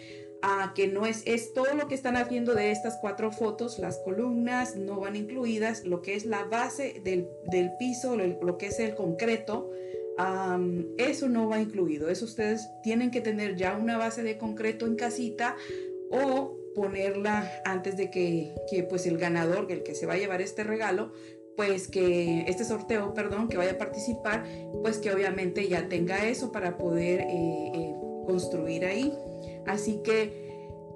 a 0.43 0.73
que 0.75 0.87
no 0.87 1.07
es, 1.07 1.23
es 1.27 1.53
todo 1.55 1.75
lo 1.75 1.89
que 1.89 1.95
están 1.95 2.17
haciendo 2.17 2.55
de 2.55 2.71
estas 2.71 2.99
cuatro 3.01 3.33
fotos, 3.33 3.79
las 3.79 3.99
columnas 3.99 4.77
no 4.77 5.01
van 5.01 5.17
incluidas, 5.17 5.85
lo 5.85 6.03
que 6.03 6.15
es 6.15 6.25
la 6.25 6.45
base 6.45 7.01
del, 7.03 7.27
piso, 7.79 8.17
lo, 8.17 8.59
que 8.59 8.67
es 8.67 8.79
el 8.79 8.95
concreto. 8.95 9.71
eso 10.99 11.29
no 11.29 11.49
va 11.49 11.61
incluido. 11.61 12.09
Eso 12.09 12.27
ustedes 12.27 12.69
tienen 12.83 13.11
que 13.11 13.21
tener 13.21 13.57
ya 13.57 13.77
una 13.77 13.99
base 13.99 14.23
de 14.23 14.39
concreto 14.39 14.87
en 14.87 14.95
casita 14.95 15.57
o 16.11 16.66
ponerla 16.77 17.51
antes 17.65 17.97
de 17.97 18.11
que, 18.11 18.55
pues 18.89 19.07
el 19.07 19.17
ganador, 19.17 19.67
el 19.73 19.83
que 19.83 19.95
se 19.95 20.07
va 20.07 20.13
a 20.13 20.19
llevar 20.19 20.43
este 20.43 20.63
regalo, 20.63 21.13
pues 21.57 21.89
que 21.89 22.45
este 22.47 22.65
sorteo, 22.65 23.15
perdón, 23.15 23.49
que 23.49 23.57
vaya 23.57 23.73
a 23.73 23.79
participar, 23.79 24.45
pues 24.83 24.99
que 24.99 25.11
obviamente 25.11 25.67
ya 25.69 25.89
tenga 25.89 26.27
eso 26.27 26.53
para 26.53 26.77
poder 26.77 27.23
eh, 27.23 27.73
eh, 27.75 27.95
construir 28.27 28.85
ahí. 28.85 29.11
Así 29.67 30.03
que 30.05 30.45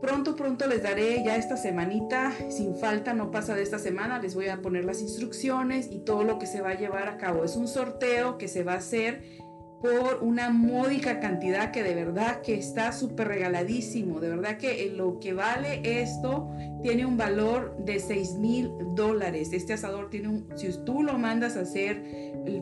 pronto, 0.03 0.37
pronto 0.37 0.67
les 0.67 0.83
daré 0.83 1.25
ya 1.25 1.37
esta 1.37 1.57
semanita, 1.57 2.31
sin 2.51 2.77
falta, 2.77 3.15
no 3.15 3.31
pasa 3.31 3.55
de 3.55 3.63
esta 3.63 3.79
semana, 3.79 4.19
les 4.19 4.35
voy 4.35 4.49
a 4.49 4.61
poner 4.61 4.85
las 4.85 5.01
instrucciones 5.01 5.89
y 5.91 6.01
todo 6.01 6.25
lo 6.25 6.39
que 6.39 6.47
se 6.47 6.61
va 6.61 6.71
a 6.71 6.79
llevar 6.79 7.09
a 7.09 7.17
cabo. 7.17 7.43
Es 7.43 7.57
un 7.57 7.69
sorteo 7.69 8.37
que 8.37 8.49
se 8.49 8.65
va 8.65 8.75
a 8.75 8.79
hacer 8.79 9.40
por 9.81 10.19
una 10.23 10.51
módica 10.51 11.21
cantidad 11.21 11.71
que 11.71 11.83
de 11.83 11.95
verdad 11.95 12.43
que 12.43 12.55
está 12.55 12.93
súper 12.93 13.29
regaladísimo. 13.29 14.21
De 14.21 14.29
verdad 14.29 14.59
que 14.59 14.93
lo 14.95 15.19
que 15.21 15.33
vale 15.33 15.81
esto 16.03 16.51
tiene 16.83 17.07
un 17.07 17.17
valor 17.17 17.77
de 17.79 17.99
6 17.99 18.35
mil 18.35 18.71
dólares. 18.95 19.51
Este 19.53 19.73
asador 19.73 20.11
tiene 20.11 20.29
un, 20.29 20.47
si 20.55 20.69
tú 20.85 21.03
lo 21.03 21.19
mandas 21.19 21.57
a 21.57 21.61
hacer, 21.61 22.03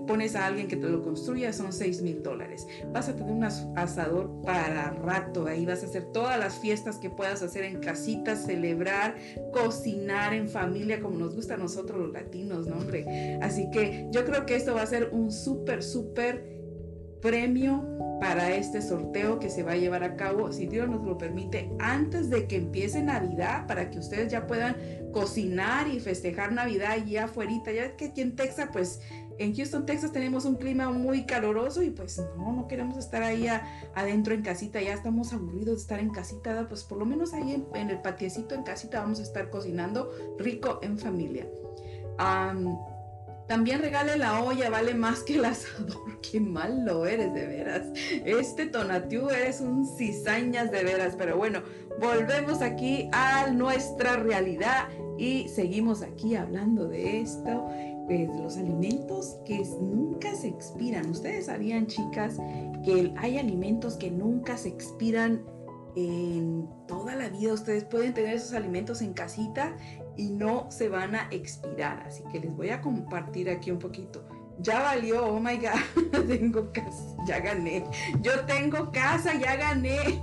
pones 0.06 0.36
a 0.36 0.46
alguien 0.46 0.68
que 0.68 0.76
te 0.76 0.88
lo 0.88 1.02
construya, 1.02 1.52
son 1.52 1.72
6 1.72 2.02
mil 2.02 2.22
dólares. 2.22 2.66
Vas 2.92 3.08
a 3.08 3.16
tener 3.16 3.32
un 3.32 3.44
asador 3.44 4.40
para 4.42 4.90
rato. 4.90 5.46
Ahí 5.46 5.66
vas 5.66 5.82
a 5.82 5.86
hacer 5.86 6.04
todas 6.12 6.38
las 6.38 6.58
fiestas 6.58 6.98
que 6.98 7.10
puedas 7.10 7.42
hacer 7.42 7.64
en 7.64 7.80
casitas, 7.80 8.44
celebrar, 8.44 9.16
cocinar 9.52 10.34
en 10.34 10.48
familia, 10.48 11.00
como 11.00 11.18
nos 11.18 11.34
gusta 11.34 11.54
a 11.54 11.56
nosotros 11.56 12.00
los 12.00 12.12
latinos, 12.12 12.66
¿no, 12.68 12.76
hombre? 12.76 13.38
Así 13.42 13.70
que 13.72 14.06
yo 14.12 14.24
creo 14.24 14.46
que 14.46 14.54
esto 14.54 14.74
va 14.74 14.82
a 14.82 14.86
ser 14.86 15.10
un 15.12 15.32
súper, 15.32 15.82
súper 15.82 16.57
premio 17.20 17.98
para 18.20 18.50
este 18.50 18.82
sorteo 18.82 19.38
que 19.38 19.48
se 19.48 19.62
va 19.62 19.72
a 19.72 19.76
llevar 19.76 20.02
a 20.02 20.16
cabo, 20.16 20.52
si 20.52 20.66
Dios 20.66 20.88
nos 20.88 21.04
lo 21.04 21.18
permite, 21.18 21.70
antes 21.78 22.30
de 22.30 22.46
que 22.46 22.56
empiece 22.56 23.02
Navidad, 23.02 23.66
para 23.66 23.90
que 23.90 23.98
ustedes 23.98 24.30
ya 24.30 24.46
puedan 24.46 24.76
cocinar 25.12 25.88
y 25.88 26.00
festejar 26.00 26.52
Navidad 26.52 26.92
allí 26.92 27.16
afuera. 27.16 27.52
Ya 27.72 27.96
que 27.96 28.06
aquí 28.06 28.20
en 28.20 28.34
Texas, 28.34 28.70
pues 28.72 29.00
en 29.38 29.54
Houston, 29.54 29.86
Texas 29.86 30.12
tenemos 30.12 30.44
un 30.44 30.56
clima 30.56 30.90
muy 30.90 31.24
caluroso 31.24 31.82
y 31.82 31.90
pues 31.90 32.20
no, 32.36 32.52
no 32.52 32.66
queremos 32.66 32.98
estar 32.98 33.22
ahí 33.22 33.46
adentro 33.94 34.34
en 34.34 34.42
casita, 34.42 34.82
ya 34.82 34.94
estamos 34.94 35.32
aburridos 35.32 35.76
de 35.76 35.82
estar 35.82 36.00
en 36.00 36.10
casita, 36.10 36.66
pues 36.68 36.82
por 36.82 36.98
lo 36.98 37.06
menos 37.06 37.32
ahí 37.32 37.64
en, 37.74 37.90
el 37.90 38.00
patiecito 38.00 38.54
en 38.54 38.64
casita 38.64 39.00
vamos 39.00 39.20
a 39.20 39.22
estar 39.22 39.48
cocinando 39.50 40.10
rico 40.38 40.80
en 40.82 40.98
familia. 40.98 41.46
También 43.48 43.80
regale 43.80 44.18
la 44.18 44.42
olla, 44.42 44.68
vale 44.68 44.94
más 44.94 45.22
que 45.22 45.36
el 45.36 45.44
asador. 45.46 46.20
Qué 46.30 46.38
malo 46.38 47.06
eres, 47.06 47.32
de 47.32 47.46
veras. 47.46 47.86
Este 48.26 48.66
Tonatiu 48.66 49.30
eres 49.30 49.62
un 49.62 49.86
cizañas 49.86 50.70
de 50.70 50.84
veras. 50.84 51.14
Pero 51.16 51.38
bueno, 51.38 51.62
volvemos 51.98 52.60
aquí 52.60 53.08
a 53.12 53.50
nuestra 53.50 54.16
realidad 54.16 54.88
y 55.16 55.48
seguimos 55.48 56.02
aquí 56.02 56.36
hablando 56.36 56.88
de 56.88 57.22
esto. 57.22 57.66
Pues 58.06 58.28
los 58.38 58.58
alimentos 58.58 59.36
que 59.46 59.58
nunca 59.80 60.34
se 60.34 60.48
expiran. 60.48 61.08
Ustedes 61.10 61.46
sabían, 61.46 61.86
chicas, 61.86 62.36
que 62.84 63.12
hay 63.16 63.38
alimentos 63.38 63.96
que 63.96 64.10
nunca 64.10 64.58
se 64.58 64.68
expiran 64.68 65.42
en 65.96 66.68
toda 66.86 67.16
la 67.16 67.30
vida. 67.30 67.54
Ustedes 67.54 67.84
pueden 67.84 68.12
tener 68.12 68.34
esos 68.34 68.52
alimentos 68.52 69.00
en 69.00 69.14
casita 69.14 69.74
y 70.18 70.30
no 70.30 70.66
se 70.70 70.90
van 70.90 71.14
a 71.14 71.28
expirar. 71.30 72.02
Así 72.06 72.22
que 72.30 72.40
les 72.40 72.54
voy 72.54 72.68
a 72.68 72.82
compartir 72.82 73.48
aquí 73.48 73.70
un 73.70 73.78
poquito. 73.78 74.22
Ya 74.60 74.82
valió, 74.82 75.24
oh 75.24 75.40
my 75.40 75.56
god, 75.56 76.26
tengo 76.26 76.72
casa, 76.72 77.16
ya 77.26 77.38
gané. 77.38 77.84
Yo 78.20 78.40
tengo 78.40 78.90
casa, 78.90 79.32
ya 79.38 79.56
gané. 79.56 80.20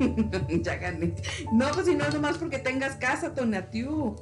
ya 0.61 0.75
gané. 0.75 1.15
No, 1.53 1.71
pues 1.71 1.87
si 1.87 1.95
no 1.95 2.05
es 2.05 2.13
nomás 2.13 2.37
porque 2.37 2.59
tengas 2.59 2.97
casa, 2.97 3.33
Tonatiu. 3.33 4.15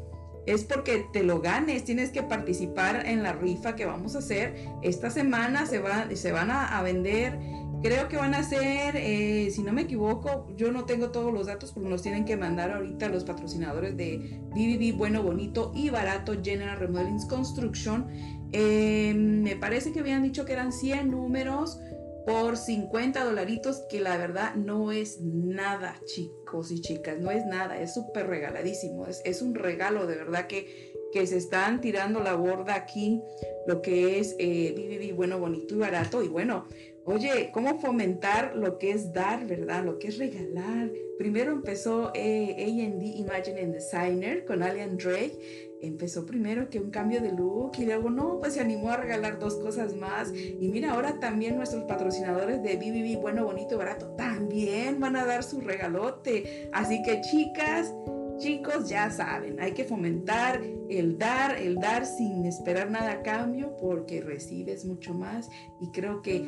Es 0.46 0.66
porque 0.66 1.08
te 1.14 1.24
lo 1.24 1.40
ganes, 1.40 1.86
tienes 1.86 2.12
que 2.12 2.22
participar 2.22 3.08
en 3.08 3.24
la 3.24 3.32
rifa 3.32 3.76
que 3.76 3.86
vamos 3.86 4.16
a 4.16 4.20
hacer. 4.20 4.68
Esta 4.84 5.10
semana 5.10 5.66
se, 5.66 5.80
va, 5.80 6.06
se 6.14 6.32
van 6.32 6.52
a, 6.52 6.78
a 6.78 6.84
vender 6.84 7.40
Creo 7.84 8.08
que 8.08 8.16
van 8.16 8.34
a 8.34 8.44
ser, 8.44 8.96
eh, 8.96 9.52
si 9.52 9.62
no 9.62 9.74
me 9.74 9.82
equivoco, 9.82 10.48
yo 10.56 10.72
no 10.72 10.86
tengo 10.86 11.12
todos 11.12 11.34
los 11.34 11.48
datos 11.48 11.74
porque 11.74 11.90
nos 11.90 12.02
tienen 12.02 12.24
que 12.24 12.38
mandar 12.38 12.72
ahorita 12.72 13.10
los 13.10 13.26
patrocinadores 13.26 13.98
de 13.98 14.40
BBB 14.52 14.96
Bueno, 14.98 15.22
Bonito 15.22 15.74
y 15.76 15.90
Barato 15.90 16.34
General 16.42 16.80
Remodeling 16.80 17.28
Construction. 17.28 18.08
Em, 18.54 19.42
me 19.44 19.58
parece 19.58 19.92
que 19.92 20.00
habían 20.00 20.24
dicho 20.24 20.46
que 20.46 20.54
eran 20.54 20.72
100 20.72 21.12
números 21.12 21.78
por 22.26 22.56
50 22.56 23.22
dolaritos, 23.26 23.84
que 23.90 24.00
la 24.00 24.16
verdad 24.16 24.56
no 24.56 24.94
es 24.94 25.20
nada, 25.20 26.00
chicos 26.06 26.72
y 26.72 26.80
chicas, 26.80 27.20
no 27.20 27.32
es 27.32 27.46
nada, 27.46 27.82
es 27.82 27.94
súper 27.94 28.28
regaladísimo, 28.28 29.08
es, 29.08 29.22
es, 29.26 29.42
un 29.42 29.56
regalo 29.56 30.08
de 30.08 30.16
verdad 30.16 30.48
que, 30.48 30.94
que 31.12 31.28
se 31.28 31.36
están 31.36 31.82
tirando 31.82 32.22
la 32.22 32.36
borda 32.36 32.76
aquí, 32.76 33.22
lo 33.68 33.82
que 33.82 34.20
es 34.20 34.36
eh, 34.40 35.14
Bueno, 35.16 35.40
Bonito 35.40 35.76
y 35.76 35.78
Barato. 35.78 36.24
Y 36.24 36.28
bueno, 36.28 36.66
Oye, 37.06 37.50
¿cómo 37.52 37.80
fomentar 37.80 38.56
lo 38.56 38.78
que 38.78 38.92
es 38.92 39.12
dar, 39.12 39.46
verdad? 39.46 39.84
Lo 39.84 40.00
que 40.00 40.08
es 40.08 40.18
regalar. 40.18 40.90
Primero 41.18 41.52
empezó 41.52 42.12
eh, 42.16 42.56
AD 42.58 43.04
Imagine 43.18 43.74
Designer 43.74 44.46
con 44.46 44.64
Alian 44.64 44.96
Drake. 44.96 45.70
Empezó 45.82 46.26
primero 46.26 46.70
que 46.70 46.80
un 46.80 46.92
cambio 46.92 47.20
de 47.20 47.34
look 47.34 47.74
y 47.78 47.84
luego 47.84 48.10
no, 48.10 48.40
pues 48.40 48.54
se 48.54 48.62
animó 48.62 48.90
a 48.90 48.98
regalar 48.98 49.38
dos 49.38 49.56
cosas 49.56 49.94
más. 49.96 50.32
Y 50.34 50.70
mira, 50.70 50.94
ahora 50.94 51.20
también 51.20 51.58
nuestros 51.58 51.84
patrocinadores 51.84 52.64
de 52.64 52.78
BBB 52.78 53.22
Bueno, 53.22 53.44
Bonito, 53.44 53.78
Barato 53.78 54.08
también 54.16 55.02
van 55.02 55.18
a 55.18 55.26
dar 55.26 55.44
su 55.44 55.60
regalote. 55.60 56.70
Así 56.72 57.04
que 57.04 57.20
chicas, 57.20 57.94
Chicos, 58.38 58.90
ya 58.90 59.10
saben, 59.12 59.60
hay 59.60 59.74
que 59.74 59.84
fomentar 59.84 60.62
el 60.90 61.18
dar, 61.18 61.56
el 61.58 61.76
dar 61.76 62.06
sin 62.06 62.46
esperar 62.46 62.90
nada 62.90 63.12
a 63.12 63.22
cambio 63.22 63.76
porque 63.80 64.22
recibes 64.22 64.86
mucho 64.86 65.14
más 65.14 65.50
y 65.80 65.88
creo 65.92 66.22
que 66.22 66.40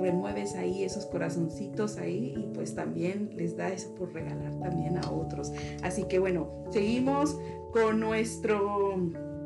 remueves 0.00 0.54
ahí 0.54 0.84
esos 0.84 1.06
corazoncitos 1.06 1.96
ahí 1.98 2.34
y 2.36 2.54
pues 2.54 2.74
también 2.74 3.30
les 3.36 3.56
da 3.56 3.70
eso 3.70 3.94
por 3.94 4.12
regalar 4.12 4.58
también 4.60 4.98
a 4.98 5.10
otros. 5.10 5.52
Así 5.82 6.04
que 6.04 6.18
bueno, 6.18 6.50
seguimos 6.70 7.38
con 7.72 8.00
nuestro 8.00 8.96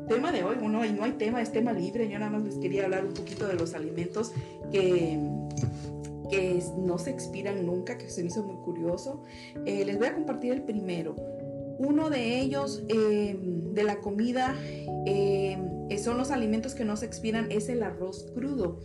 tema 0.07 0.31
de 0.31 0.43
hoy. 0.43 0.55
Bueno, 0.59 0.83
y 0.85 0.91
no 0.91 1.03
hay 1.03 1.13
tema, 1.13 1.41
es 1.41 1.51
tema 1.51 1.73
libre. 1.73 2.09
Yo 2.09 2.19
nada 2.19 2.31
más 2.31 2.43
les 2.43 2.57
quería 2.57 2.85
hablar 2.85 3.05
un 3.05 3.13
poquito 3.13 3.47
de 3.47 3.55
los 3.55 3.73
alimentos 3.73 4.33
que 4.71 5.19
que 6.29 6.63
no 6.77 6.97
se 6.97 7.11
expiran 7.11 7.65
nunca, 7.65 7.97
que 7.97 8.09
se 8.09 8.21
me 8.21 8.27
hizo 8.27 8.43
muy 8.43 8.57
curioso. 8.57 9.23
Eh, 9.65 9.85
les 9.85 9.97
voy 9.97 10.07
a 10.07 10.13
compartir 10.15 10.53
el 10.53 10.63
primero. 10.63 11.15
Uno 11.77 12.09
de 12.09 12.39
ellos, 12.39 12.83
em, 12.87 13.73
de 13.73 13.83
la 13.83 13.99
comida, 13.99 14.55
em, 15.05 15.89
eh, 15.89 15.97
son 15.97 16.17
los 16.17 16.31
alimentos 16.31 16.73
que 16.73 16.85
no 16.85 16.97
se 16.97 17.05
expiran, 17.05 17.51
es 17.51 17.69
el 17.69 17.83
arroz 17.83 18.31
crudo. 18.33 18.79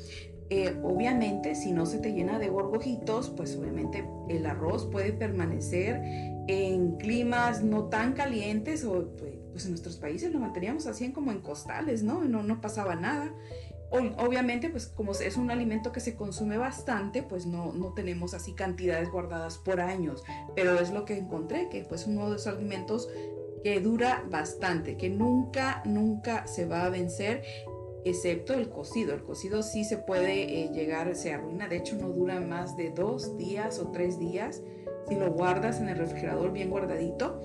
Eh, 0.52 0.76
obviamente, 0.82 1.54
si 1.54 1.70
no 1.70 1.86
se 1.86 1.98
te 1.98 2.12
llena 2.12 2.40
de 2.40 2.48
gorgojitos, 2.48 3.30
pues 3.30 3.56
obviamente 3.56 4.04
el 4.28 4.46
arroz 4.46 4.86
puede 4.86 5.12
permanecer 5.12 6.02
en 6.48 6.96
climas 6.96 7.62
no 7.62 7.84
tan 7.84 8.14
calientes 8.14 8.84
o 8.84 9.14
pues, 9.16 9.34
pues 9.52 9.64
en 9.66 9.70
nuestros 9.70 9.96
países 9.96 10.32
lo 10.32 10.40
manteníamos 10.40 10.88
así 10.88 11.12
como 11.12 11.30
en 11.30 11.40
costales, 11.40 12.02
¿no? 12.02 12.24
No, 12.24 12.42
no 12.42 12.60
pasaba 12.60 12.96
nada. 12.96 13.32
Obviamente, 13.90 14.70
pues 14.70 14.86
como 14.86 15.12
es 15.12 15.36
un 15.36 15.50
alimento 15.50 15.90
que 15.90 15.98
se 16.00 16.14
consume 16.14 16.56
bastante, 16.58 17.24
pues 17.24 17.46
no, 17.46 17.72
no 17.72 17.92
tenemos 17.92 18.34
así 18.34 18.52
cantidades 18.52 19.10
guardadas 19.10 19.58
por 19.58 19.80
años, 19.80 20.22
pero 20.54 20.78
es 20.78 20.90
lo 20.90 21.04
que 21.04 21.18
encontré, 21.18 21.68
que 21.68 21.84
pues 21.84 22.06
uno 22.06 22.26
de 22.26 22.32
los 22.34 22.46
alimentos 22.46 23.08
que 23.64 23.80
dura 23.80 24.24
bastante, 24.30 24.96
que 24.96 25.10
nunca, 25.10 25.82
nunca 25.84 26.46
se 26.46 26.66
va 26.66 26.84
a 26.84 26.88
vencer, 26.88 27.42
excepto 28.04 28.54
el 28.54 28.68
cocido. 28.68 29.12
El 29.12 29.24
cocido 29.24 29.62
sí 29.62 29.84
se 29.84 29.98
puede 29.98 30.62
eh, 30.62 30.70
llegar, 30.72 31.14
se 31.16 31.32
arruina, 31.32 31.68
de 31.68 31.76
hecho 31.78 31.96
no 31.96 32.08
dura 32.10 32.40
más 32.40 32.76
de 32.76 32.90
dos 32.90 33.36
días 33.36 33.78
o 33.78 33.88
tres 33.90 34.18
días 34.18 34.62
si 35.08 35.16
lo 35.16 35.32
guardas 35.32 35.80
en 35.80 35.88
el 35.88 35.98
refrigerador 35.98 36.52
bien 36.52 36.70
guardadito. 36.70 37.42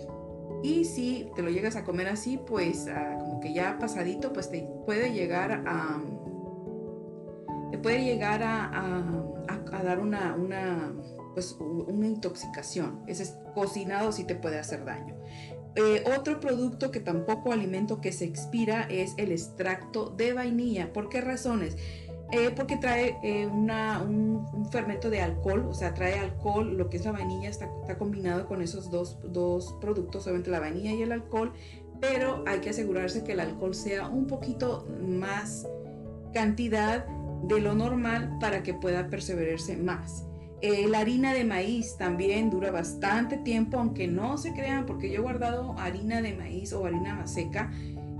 Y 0.64 0.86
si 0.86 1.30
te 1.36 1.42
lo 1.42 1.50
llegas 1.50 1.76
a 1.76 1.84
comer 1.84 2.08
así, 2.08 2.38
pues 2.38 2.88
ah, 2.88 3.18
como 3.20 3.40
que 3.40 3.54
ya 3.54 3.78
pasadito, 3.80 4.34
pues 4.34 4.50
te 4.50 4.68
puede 4.86 5.12
llegar 5.12 5.64
a 5.66 6.02
puede 7.86 8.04
llegar 8.04 8.42
a, 8.42 9.84
dar 9.84 10.00
una, 10.00 10.34
una, 10.36 10.92
pues, 11.36 11.56
una 11.60 12.08
intoxicación. 12.08 13.04
Ese 13.06 13.32
cocinado 13.54 14.12
sí 14.12 14.24
te 14.24 14.34
puede 14.34 14.58
hacer 14.58 14.84
daño. 14.86 15.16
Eh, 15.76 16.04
otro 16.18 16.40
producto 16.40 16.90
que 16.90 17.00
tampoco 17.00 17.52
alimento 17.52 18.02
que 18.02 18.12
se 18.12 18.26
expira 18.26 18.88
es 18.90 19.14
el 19.18 19.32
extracto 19.32 20.10
de 20.10 20.34
vainilla. 20.34 20.94
¿Por 20.94 21.10
qué 21.10 21.22
razones? 21.22 21.78
Eh, 22.32 22.50
porque 22.56 22.78
trae 22.78 23.20
eh, 23.22 23.46
una, 23.46 24.02
un, 24.02 24.68
fermento 24.72 25.12
de 25.12 25.22
alcohol, 25.22 25.68
o 25.70 25.74
sea, 25.76 25.94
trae 25.94 26.18
alcohol, 26.18 26.76
lo 26.76 26.90
que 26.90 26.98
es 26.98 27.06
la 27.06 27.12
vainilla 27.12 27.50
está, 27.50 27.70
está 27.82 28.00
combinado 28.00 28.48
con 28.48 28.64
esos 28.64 28.90
dos, 28.90 29.20
dos, 29.32 29.76
productos, 29.80 30.24
solamente 30.24 30.50
la 30.50 30.60
vainilla 30.60 30.92
y 30.92 31.04
el 31.04 31.12
alcohol, 31.12 31.54
pero 32.02 32.44
hay 32.48 32.62
que 32.62 32.72
asegurarse 32.72 33.24
que 33.24 33.34
el 33.34 33.42
alcohol 33.42 33.76
sea 33.76 34.08
un 34.08 34.26
poquito 34.26 34.88
más 35.00 35.68
cantidad 36.34 37.06
de 37.48 37.60
lo 37.60 37.76
normal 37.76 38.38
para 38.40 38.64
que 38.64 38.74
pueda 38.74 39.08
perseverarse 39.08 39.78
más. 39.78 40.26
Eh, 40.62 40.88
la 40.88 41.00
harina 41.00 41.34
de 41.34 41.44
maíz 41.44 41.98
también 41.98 42.50
dura 42.50 42.72
bastante 42.72 43.38
tiempo, 43.38 43.78
aunque 43.78 44.08
no 44.08 44.38
se 44.38 44.54
crean, 44.54 44.86
porque 44.86 45.12
yo 45.12 45.20
he 45.20 45.22
guardado 45.22 45.76
harina 45.78 46.22
de 46.22 46.34
maíz 46.34 46.74
o 46.74 46.86
harina 46.86 47.14
más 47.14 47.34
seca 47.34 47.72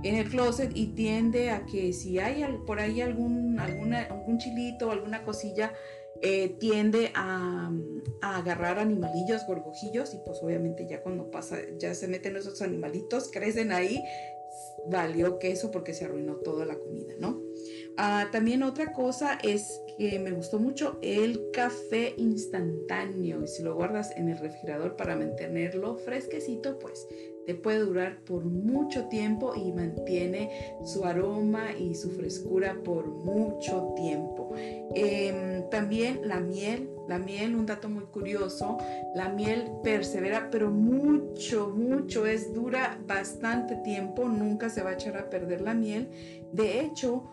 en 0.02 0.14
el 0.14 0.28
closet 0.28 0.70
y 0.74 0.88
tiende 0.88 1.50
a 1.50 1.64
que 1.66 1.92
si 1.92 2.18
hay 2.18 2.44
por 2.66 2.78
ahí 2.78 3.00
algún, 3.00 3.58
alguna, 3.58 4.02
algún 4.02 4.38
chilito 4.38 4.88
o 4.88 4.90
alguna 4.92 5.24
cosilla, 5.24 5.72
eh, 6.22 6.56
tiende 6.60 7.10
a, 7.14 7.70
a, 8.22 8.36
agarrar 8.36 8.78
animalillos, 8.78 9.46
gorgojillos, 9.46 10.14
y 10.14 10.18
pues 10.24 10.38
obviamente 10.42 10.86
ya 10.88 11.02
cuando 11.02 11.30
pasa, 11.30 11.58
ya 11.78 11.94
se 11.94 12.06
meten 12.06 12.36
esos 12.36 12.62
animalitos, 12.62 13.30
crecen 13.32 13.72
ahí, 13.72 14.02
valió 14.88 15.38
queso 15.38 15.70
porque 15.70 15.94
se 15.94 16.04
arruinó 16.04 16.36
toda 16.36 16.64
la 16.64 16.76
comida, 16.76 17.14
¿no? 17.18 17.45
Ah, 17.98 18.26
también 18.30 18.62
otra 18.62 18.92
cosa 18.92 19.38
es 19.42 19.80
que 19.96 20.18
me 20.18 20.32
gustó 20.32 20.58
mucho 20.58 20.98
el 21.02 21.50
café 21.52 22.14
instantáneo. 22.18 23.42
Y 23.42 23.48
si 23.48 23.62
lo 23.62 23.74
guardas 23.74 24.10
en 24.16 24.28
el 24.28 24.38
refrigerador 24.38 24.96
para 24.96 25.16
mantenerlo 25.16 25.96
fresquecito, 25.96 26.78
pues 26.78 27.06
te 27.46 27.54
puede 27.54 27.78
durar 27.78 28.18
por 28.24 28.44
mucho 28.44 29.04
tiempo 29.04 29.54
y 29.54 29.72
mantiene 29.72 30.76
su 30.84 31.04
aroma 31.04 31.68
y 31.78 31.94
su 31.94 32.10
frescura 32.10 32.76
por 32.84 33.06
mucho 33.06 33.94
tiempo. 33.96 34.52
Em, 34.94 35.68
también 35.70 36.20
la 36.24 36.40
miel, 36.40 36.90
la 37.08 37.18
miel, 37.18 37.54
un 37.54 37.64
dato 37.64 37.88
muy 37.88 38.04
curioso, 38.06 38.78
la 39.14 39.28
miel 39.28 39.70
persevera, 39.84 40.48
pero 40.50 40.70
mucho, 40.70 41.68
mucho, 41.68 42.26
es 42.26 42.52
dura 42.52 42.98
bastante 43.06 43.76
tiempo, 43.76 44.28
nunca 44.28 44.68
se 44.68 44.82
va 44.82 44.90
a 44.90 44.94
echar 44.94 45.16
a 45.16 45.30
perder 45.30 45.60
la 45.60 45.74
miel. 45.74 46.10
De 46.52 46.80
hecho, 46.80 47.30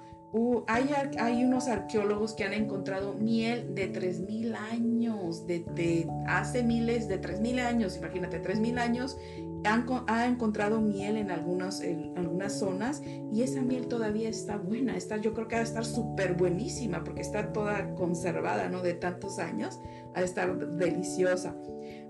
hay, 0.68 1.44
unos 1.44 1.68
arqueólogos 1.68 2.34
que 2.34 2.44
han 2.44 2.54
encontrado 2.54 3.14
miel 3.14 3.76
de 3.76 3.92
3.000 3.92 4.56
años, 4.56 5.46
de, 5.46 6.08
hace 6.28 6.64
miles, 6.64 7.08
de 7.08 7.22
3.000 7.22 7.60
años, 7.60 7.98
imagínate, 7.98 8.42
3.000 8.42 8.80
años, 8.80 9.18
han, 9.66 9.86
encontrado 10.32 10.82
miel 10.82 11.18
en 11.18 11.32
algunas, 11.32 11.82
zonas 12.50 13.02
y 13.32 13.44
esa 13.44 13.62
miel 13.62 13.88
todavía 13.88 14.28
está 14.28 14.58
buena, 14.58 14.98
está, 14.98 15.18
yo 15.18 15.34
creo 15.34 15.48
que 15.48 15.56
va 15.56 15.62
a 15.62 15.66
estar 15.66 15.86
súper 15.86 16.34
buenísima 16.34 17.04
porque 17.04 17.22
está 17.22 17.54
toda 17.54 17.94
conservada, 17.96 18.68
¿no? 18.68 18.82
De 18.82 18.94
tantos 18.94 19.40
años, 19.40 19.80
ha 20.16 20.20
de 20.20 20.26
estar 20.26 20.58
deliciosa. 20.78 21.56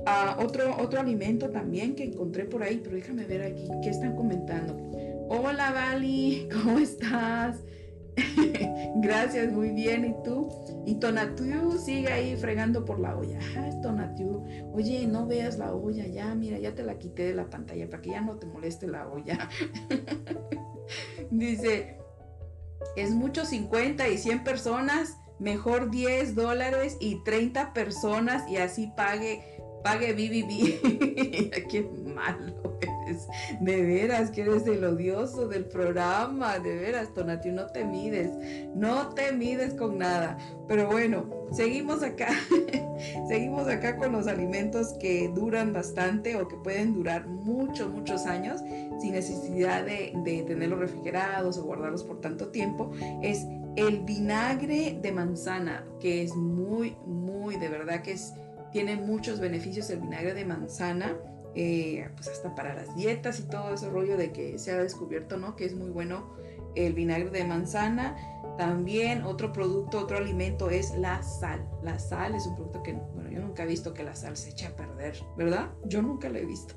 Ah, 0.06 0.38
otro, 0.39 0.76
otro 0.82 1.00
alimento 1.00 1.50
también 1.50 1.93
que 1.93 2.06
encontré 2.06 2.45
por 2.45 2.63
ahí, 2.63 2.82
pero 2.84 2.95
déjame 2.95 3.26
ver 3.26 3.43
aquí, 3.43 3.67
¿qué 3.84 3.89
están 3.89 4.15
comentando? 4.15 4.76
Hola, 5.30 5.71
Vali, 5.71 6.47
¿cómo 6.54 6.80
estás? 6.80 7.58
Gracias, 8.95 9.52
muy 9.52 9.69
bien. 9.69 10.06
¿Y 10.06 10.23
tú? 10.23 10.49
Y 10.86 10.95
Tonatiu 10.95 11.78
sigue 11.78 12.12
ahí 12.12 12.36
fregando 12.36 12.86
por 12.86 12.99
la 12.99 13.15
olla. 13.15 13.39
Ah, 13.58 13.69
Tonatiu. 13.82 14.43
Oye, 14.73 15.08
no 15.08 15.28
veas 15.28 15.58
la 15.58 15.73
olla 15.73 16.06
ya, 16.08 16.34
mira, 16.36 16.60
ya 16.60 16.76
te 16.76 16.84
la 16.84 16.97
quité 16.97 17.23
de 17.23 17.34
la 17.36 17.49
pantalla 17.49 17.89
para 17.89 18.02
que 18.02 18.12
ya 18.12 18.21
no 18.21 18.38
te 18.38 18.47
moleste 18.47 18.88
la 18.88 19.08
olla. 19.08 19.49
Dice, 21.32 21.97
es 22.95 23.12
mucho 23.12 23.45
50 23.45 24.08
y 24.10 24.17
100 24.17 24.43
personas, 24.43 25.17
mejor 25.39 25.89
10 25.89 26.36
dólares 26.36 26.97
y 26.99 27.23
30 27.23 27.73
personas 27.73 28.49
y 28.49 28.58
así 28.58 28.91
pague, 28.95 29.53
pague 29.84 30.13
BBB. 30.13 31.67
Qué 31.69 31.88
malo 32.15 32.54
de 33.60 33.82
veras 33.82 34.32
que 34.32 34.41
eres 34.41 34.65
el 34.67 34.84
odioso 34.84 35.48
del 35.48 35.65
programa, 35.65 36.60
de 36.60 36.76
veras, 36.76 37.13
Tonati, 37.13 37.52
no 37.52 37.67
te 37.67 37.86
mides, 37.86 38.32
no 38.76 39.10
te 39.10 39.32
mides 39.32 39.74
con 39.74 39.98
nada. 39.98 40.38
Pero 40.67 40.88
bueno, 40.88 41.26
seguimos 41.52 42.04
acá, 42.04 42.30
seguimos 43.28 43.67
acá 43.67 43.98
con 43.98 44.12
los 44.12 44.28
alimentos 44.28 44.93
que 45.00 45.30
duran 45.30 45.74
bastante 45.74 46.36
o 46.36 46.48
que 46.48 46.56
pueden 46.58 46.93
durar 46.93 47.28
muchos, 47.28 47.91
muchos 47.91 48.26
años 48.26 48.62
sin 49.00 49.13
necesidad 49.13 49.86
de, 49.86 50.13
de 50.24 50.43
tenerlos 50.43 50.80
refrigerados 50.80 51.58
o 51.58 51.63
guardarlos 51.63 52.04
por 52.04 52.22
tanto 52.22 52.48
tiempo. 52.50 52.91
Es 53.22 53.46
el 53.76 54.02
vinagre 54.02 55.00
de 55.02 55.12
manzana, 55.12 55.86
que 56.00 56.22
es 56.22 56.36
muy, 56.36 56.96
muy, 57.06 57.58
de 57.58 57.69
verdad 57.69 58.02
que 58.02 58.12
es, 58.12 58.34
tiene 58.73 58.97
muchos 58.97 59.39
beneficios 59.39 59.89
el 59.89 59.99
vinagre 59.99 60.33
de 60.33 60.43
manzana 60.43 61.15
eh, 61.55 62.09
pues 62.15 62.29
hasta 62.29 62.55
para 62.55 62.73
las 62.73 62.95
dietas 62.95 63.39
y 63.39 63.43
todo 63.43 63.75
ese 63.75 63.88
rollo 63.89 64.17
de 64.17 64.31
que 64.31 64.57
se 64.57 64.71
ha 64.71 64.77
descubierto, 64.77 65.38
¿no? 65.38 65.55
Que 65.55 65.65
es 65.65 65.75
muy 65.75 65.89
bueno 65.89 66.33
el 66.75 66.93
vinagre 66.93 67.29
de 67.29 67.43
manzana. 67.43 68.17
También 68.57 69.23
otro 69.23 69.51
producto, 69.51 69.99
otro 69.99 70.17
alimento 70.17 70.69
es 70.69 70.95
la 70.97 71.21
sal. 71.21 71.67
La 71.83 71.99
sal 71.99 72.33
es 72.36 72.47
un 72.47 72.55
producto 72.55 72.81
que, 72.81 72.93
bueno, 72.93 73.29
yo 73.29 73.39
nunca 73.39 73.63
he 73.63 73.67
visto 73.67 73.93
que 73.93 74.03
la 74.03 74.15
sal 74.15 74.36
se 74.36 74.49
eche 74.49 74.65
a 74.65 74.75
perder, 74.75 75.15
¿verdad? 75.38 75.71
Yo 75.86 76.01
nunca 76.01 76.29
la 76.29 76.39
he 76.39 76.45
visto. 76.45 76.75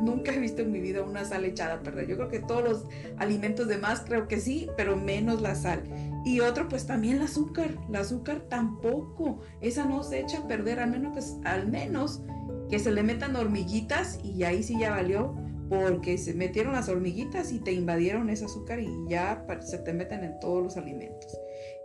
Nunca 0.00 0.32
he 0.32 0.38
visto 0.38 0.62
en 0.62 0.72
mi 0.72 0.80
vida 0.80 1.02
una 1.02 1.24
sal 1.24 1.44
echada 1.44 1.74
a 1.74 1.82
perder. 1.82 2.06
Yo 2.08 2.16
creo 2.16 2.28
que 2.28 2.40
todos 2.40 2.64
los 2.64 2.84
alimentos 3.18 3.68
demás 3.68 4.02
creo 4.06 4.28
que 4.28 4.40
sí, 4.40 4.68
pero 4.76 4.96
menos 4.96 5.40
la 5.40 5.54
sal. 5.54 5.82
Y 6.24 6.40
otro, 6.40 6.68
pues 6.68 6.86
también 6.86 7.16
el 7.16 7.22
azúcar. 7.22 7.76
El 7.88 7.96
azúcar 7.96 8.42
tampoco. 8.48 9.40
Esa 9.60 9.84
no 9.84 10.02
se 10.02 10.20
echa 10.20 10.38
a 10.38 10.48
perder, 10.48 10.80
al 10.80 11.68
menos, 11.68 12.22
que 12.70 12.78
se 12.78 12.90
le 12.90 13.02
metan 13.02 13.36
hormiguitas 13.36 14.18
y 14.22 14.44
ahí 14.44 14.62
sí 14.62 14.78
ya 14.78 14.90
valió 14.90 15.34
porque 15.68 16.18
se 16.18 16.34
metieron 16.34 16.74
las 16.74 16.90
hormiguitas 16.90 17.50
y 17.50 17.58
te 17.58 17.72
invadieron 17.72 18.28
ese 18.28 18.44
azúcar 18.44 18.80
y 18.80 18.90
ya 19.08 19.46
se 19.60 19.78
te 19.78 19.94
meten 19.94 20.22
en 20.22 20.38
todos 20.38 20.62
los 20.62 20.76
alimentos. 20.76 21.38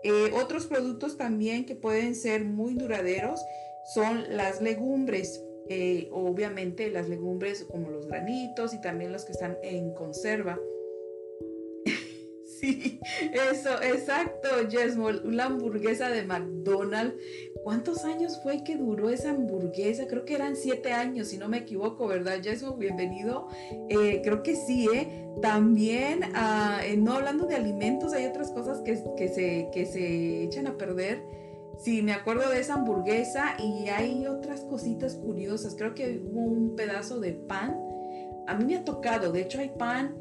Eh, 0.03 0.31
otros 0.33 0.67
productos 0.67 1.17
también 1.17 1.65
que 1.65 1.75
pueden 1.75 2.13
ser 2.13 2.43
muy 2.43 2.73
duraderos 2.73 3.39
son 3.93 4.35
las 4.35 4.61
legumbres. 4.61 5.41
Eh, 5.69 6.07
obviamente 6.11 6.89
las 6.89 7.09
legumbres 7.09 7.65
como 7.65 7.89
los 7.89 8.07
granitos 8.07 8.73
y 8.73 8.81
también 8.81 9.11
los 9.11 9.25
que 9.25 9.33
están 9.33 9.57
en 9.63 9.93
conserva 9.93 10.57
Sí, 12.59 12.99
eso, 13.51 13.69
exacto, 13.83 14.49
Jesmol, 14.69 15.21
una 15.25 15.45
hamburguesa 15.45 16.09
de 16.09 16.23
McDonald's. 16.23 17.15
¿Cuántos 17.63 18.03
años 18.03 18.39
fue 18.41 18.63
que 18.63 18.77
duró 18.77 19.09
esa 19.09 19.29
hamburguesa? 19.29 20.07
Creo 20.07 20.25
que 20.25 20.33
eran 20.33 20.55
siete 20.55 20.91
años, 20.91 21.27
si 21.27 21.37
no 21.37 21.49
me 21.49 21.57
equivoco, 21.57 22.07
¿verdad, 22.07 22.41
Jesmol? 22.41 22.79
Bienvenido. 22.79 23.49
Eh, 23.89 24.21
creo 24.23 24.41
que 24.41 24.55
sí, 24.55 24.87
¿eh? 24.91 25.27
También, 25.41 26.21
eh, 26.23 26.97
no 26.97 27.13
hablando 27.13 27.45
de 27.45 27.55
alimentos, 27.55 28.13
hay 28.13 28.25
otras 28.25 28.51
cosas 28.51 28.81
que, 28.81 28.95
se, 28.95 29.69
que 29.71 29.85
se 29.85 30.43
echan 30.43 30.65
a 30.65 30.77
perder. 30.77 31.21
Sí, 31.77 32.01
me 32.01 32.13
acuerdo 32.13 32.49
de 32.49 32.59
esa 32.59 32.73
hamburguesa 32.75 33.55
y 33.59 33.87
hay 33.89 34.25
otras 34.25 34.61
cositas 34.61 35.15
curiosas. 35.15 35.75
Creo 35.77 35.93
que 35.93 36.21
hubo 36.25 36.41
un 36.41 36.75
pedazo 36.75 37.19
de 37.19 37.33
pan. 37.33 37.77
A 38.47 38.55
mí 38.55 38.65
me 38.65 38.77
ha 38.77 38.83
tocado, 38.83 39.31
de 39.31 39.41
hecho 39.41 39.59
hay 39.59 39.69
pan 39.77 40.15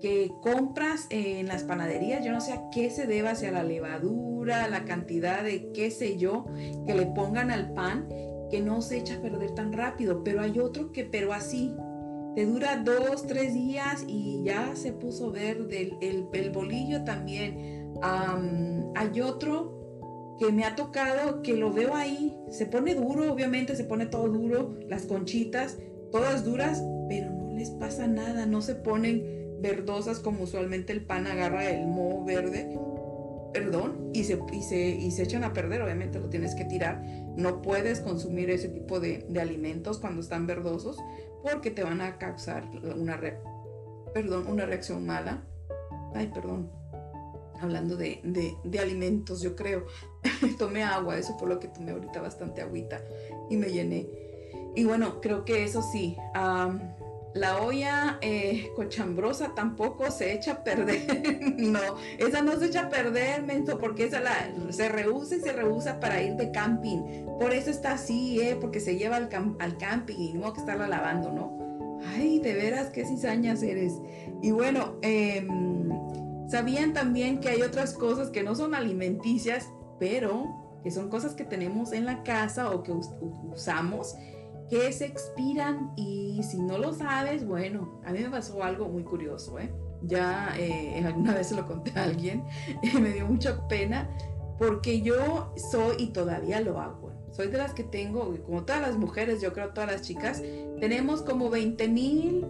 que 0.00 0.30
compras 0.42 1.06
en 1.10 1.46
las 1.48 1.64
panaderías, 1.64 2.24
yo 2.24 2.32
no 2.32 2.40
sé 2.40 2.52
a 2.52 2.70
qué 2.70 2.90
se 2.90 3.06
deba, 3.06 3.34
sea 3.34 3.50
la 3.50 3.64
levadura, 3.64 4.68
la 4.68 4.84
cantidad 4.84 5.42
de 5.42 5.72
qué 5.72 5.90
sé 5.90 6.16
yo, 6.16 6.46
que 6.86 6.94
le 6.94 7.06
pongan 7.06 7.50
al 7.50 7.72
pan, 7.72 8.08
que 8.50 8.60
no 8.60 8.80
se 8.80 8.98
echa 8.98 9.16
a 9.16 9.22
perder 9.22 9.52
tan 9.54 9.72
rápido, 9.72 10.22
pero 10.22 10.40
hay 10.40 10.58
otro 10.58 10.92
que, 10.92 11.04
pero 11.04 11.32
así, 11.32 11.74
te 12.36 12.46
dura 12.46 12.82
dos, 12.84 13.26
tres 13.26 13.54
días 13.54 14.04
y 14.06 14.44
ya 14.44 14.76
se 14.76 14.92
puso 14.92 15.32
verde, 15.32 15.96
el, 16.00 16.28
el, 16.32 16.50
bolillo 16.50 17.02
también. 17.02 17.92
hay 18.02 19.20
otro 19.20 19.77
que 20.38 20.52
me 20.52 20.64
ha 20.64 20.76
tocado, 20.76 21.42
que 21.42 21.54
lo 21.54 21.72
veo 21.72 21.94
ahí, 21.94 22.36
se 22.50 22.66
pone 22.66 22.94
duro, 22.94 23.32
obviamente 23.32 23.76
se 23.76 23.84
pone 23.84 24.06
todo 24.06 24.28
duro, 24.28 24.76
las 24.88 25.06
conchitas, 25.06 25.78
todas 26.10 26.44
duras, 26.44 26.82
pero 27.08 27.30
no 27.30 27.52
les 27.52 27.70
pasa 27.70 28.06
nada, 28.06 28.46
no 28.46 28.62
se 28.62 28.74
ponen 28.74 29.58
verdosas 29.60 30.20
como 30.20 30.44
usualmente 30.44 30.92
el 30.92 31.04
pan 31.04 31.26
agarra 31.26 31.68
el 31.68 31.86
moho 31.86 32.24
verde, 32.24 32.78
perdón, 33.52 34.10
y 34.12 34.24
se, 34.24 34.38
y 34.52 34.62
se, 34.62 34.88
y 34.90 35.10
se 35.10 35.22
echan 35.24 35.42
a 35.42 35.52
perder, 35.52 35.82
obviamente 35.82 36.20
lo 36.20 36.28
tienes 36.28 36.54
que 36.54 36.64
tirar. 36.64 37.02
No 37.36 37.62
puedes 37.62 38.00
consumir 38.00 38.50
ese 38.50 38.68
tipo 38.68 39.00
de, 39.00 39.26
de 39.28 39.40
alimentos 39.40 39.98
cuando 39.98 40.20
están 40.20 40.46
verdosos 40.46 40.98
porque 41.42 41.70
te 41.70 41.82
van 41.82 42.00
a 42.00 42.18
causar 42.18 42.64
una, 42.96 43.20
perdón, 44.12 44.46
una 44.48 44.66
reacción 44.66 45.04
mala. 45.06 45.44
Ay, 46.14 46.30
perdón. 46.32 46.77
Hablando 47.60 47.96
de, 47.96 48.20
de, 48.22 48.78
alimentos, 48.78 49.42
yo 49.42 49.56
creo. 49.56 49.86
tomé 50.58 50.82
agua, 50.82 51.18
eso 51.18 51.36
por 51.36 51.48
lo 51.48 51.58
que 51.58 51.68
tomé 51.68 51.92
ahorita 51.92 52.20
bastante 52.20 52.62
agüita 52.62 53.02
y 53.50 53.56
me 53.56 53.68
llené. 53.70 54.08
Y 54.74 54.84
bueno, 54.84 55.20
creo 55.20 55.44
que 55.44 55.64
eso 55.64 55.82
sí. 55.82 56.16
La 57.34 57.58
olla 57.58 58.18
eh, 58.20 58.70
cochambrosa 58.74 59.54
tampoco 59.54 60.10
se 60.10 60.32
echa 60.32 60.52
a 60.52 60.64
perder. 60.64 61.54
no, 61.58 61.80
esa 62.18 62.42
no 62.42 62.58
se 62.58 62.66
echa 62.66 62.82
a 62.82 62.88
perder, 62.88 63.42
mento, 63.42 63.78
porque 63.78 64.04
esa 64.04 64.20
la, 64.20 64.50
se 64.70 64.88
rehúsa 64.88 65.36
y 65.36 65.40
se 65.40 65.52
rehúsa 65.52 66.00
para 66.00 66.22
ir 66.22 66.34
de 66.34 66.50
camping. 66.50 67.26
Por 67.38 67.52
eso 67.52 67.70
está 67.70 67.92
así, 67.92 68.40
¿eh? 68.40 68.56
Porque 68.58 68.80
se 68.80 68.96
lleva 68.96 69.16
al, 69.16 69.28
al 69.58 69.78
camping 69.78 70.16
y 70.16 70.32
no 70.34 70.52
que 70.52 70.60
estarla 70.60 70.88
lavando, 70.88 71.30
¿no? 71.30 71.58
Ay, 72.14 72.38
de 72.40 72.54
veras, 72.54 72.90
qué 72.90 73.04
cizañas 73.04 73.62
eres. 73.62 73.94
Y 74.42 74.50
bueno, 74.50 74.96
em, 75.02 75.77
sabían 76.48 76.92
también 76.92 77.40
que 77.40 77.48
hay 77.48 77.62
otras 77.62 77.92
cosas 77.92 78.30
que 78.30 78.42
no 78.42 78.54
son 78.54 78.74
alimenticias, 78.74 79.68
pero 79.98 80.46
que 80.82 80.90
son 80.90 81.08
cosas 81.08 81.34
que 81.34 81.44
tenemos 81.44 81.92
en 81.92 82.06
la 82.06 82.22
casa 82.22 82.70
o 82.70 82.82
que 82.82 82.92
usamos 82.92 84.16
que 84.68 84.92
se 84.92 85.06
expiran 85.06 85.92
y 85.96 86.42
si 86.42 86.60
no 86.60 86.78
lo 86.78 86.92
sabes, 86.92 87.46
bueno, 87.46 88.00
a 88.04 88.12
mí 88.12 88.20
me 88.20 88.30
pasó 88.30 88.62
algo 88.62 88.88
muy 88.88 89.02
curioso, 89.02 89.58
¿eh? 89.58 89.72
Ya 90.02 90.54
eh, 90.56 91.02
alguna 91.04 91.34
vez 91.34 91.48
se 91.48 91.56
lo 91.56 91.66
conté 91.66 91.98
a 91.98 92.04
alguien 92.04 92.44
y 92.82 92.96
me 92.98 93.10
dio 93.10 93.26
mucha 93.26 93.66
pena 93.66 94.08
porque 94.58 95.00
yo 95.00 95.52
soy 95.70 95.96
y 95.98 96.06
todavía 96.08 96.60
lo 96.60 96.80
hago. 96.80 97.12
Soy 97.32 97.48
de 97.48 97.58
las 97.58 97.72
que 97.72 97.84
tengo, 97.84 98.36
como 98.44 98.64
todas 98.64 98.82
las 98.82 98.96
mujeres, 98.96 99.40
yo 99.40 99.52
creo 99.52 99.70
todas 99.70 99.90
las 99.90 100.02
chicas, 100.02 100.42
tenemos 100.80 101.22
como 101.22 101.50
20 101.50 101.88
mil. 101.88 102.46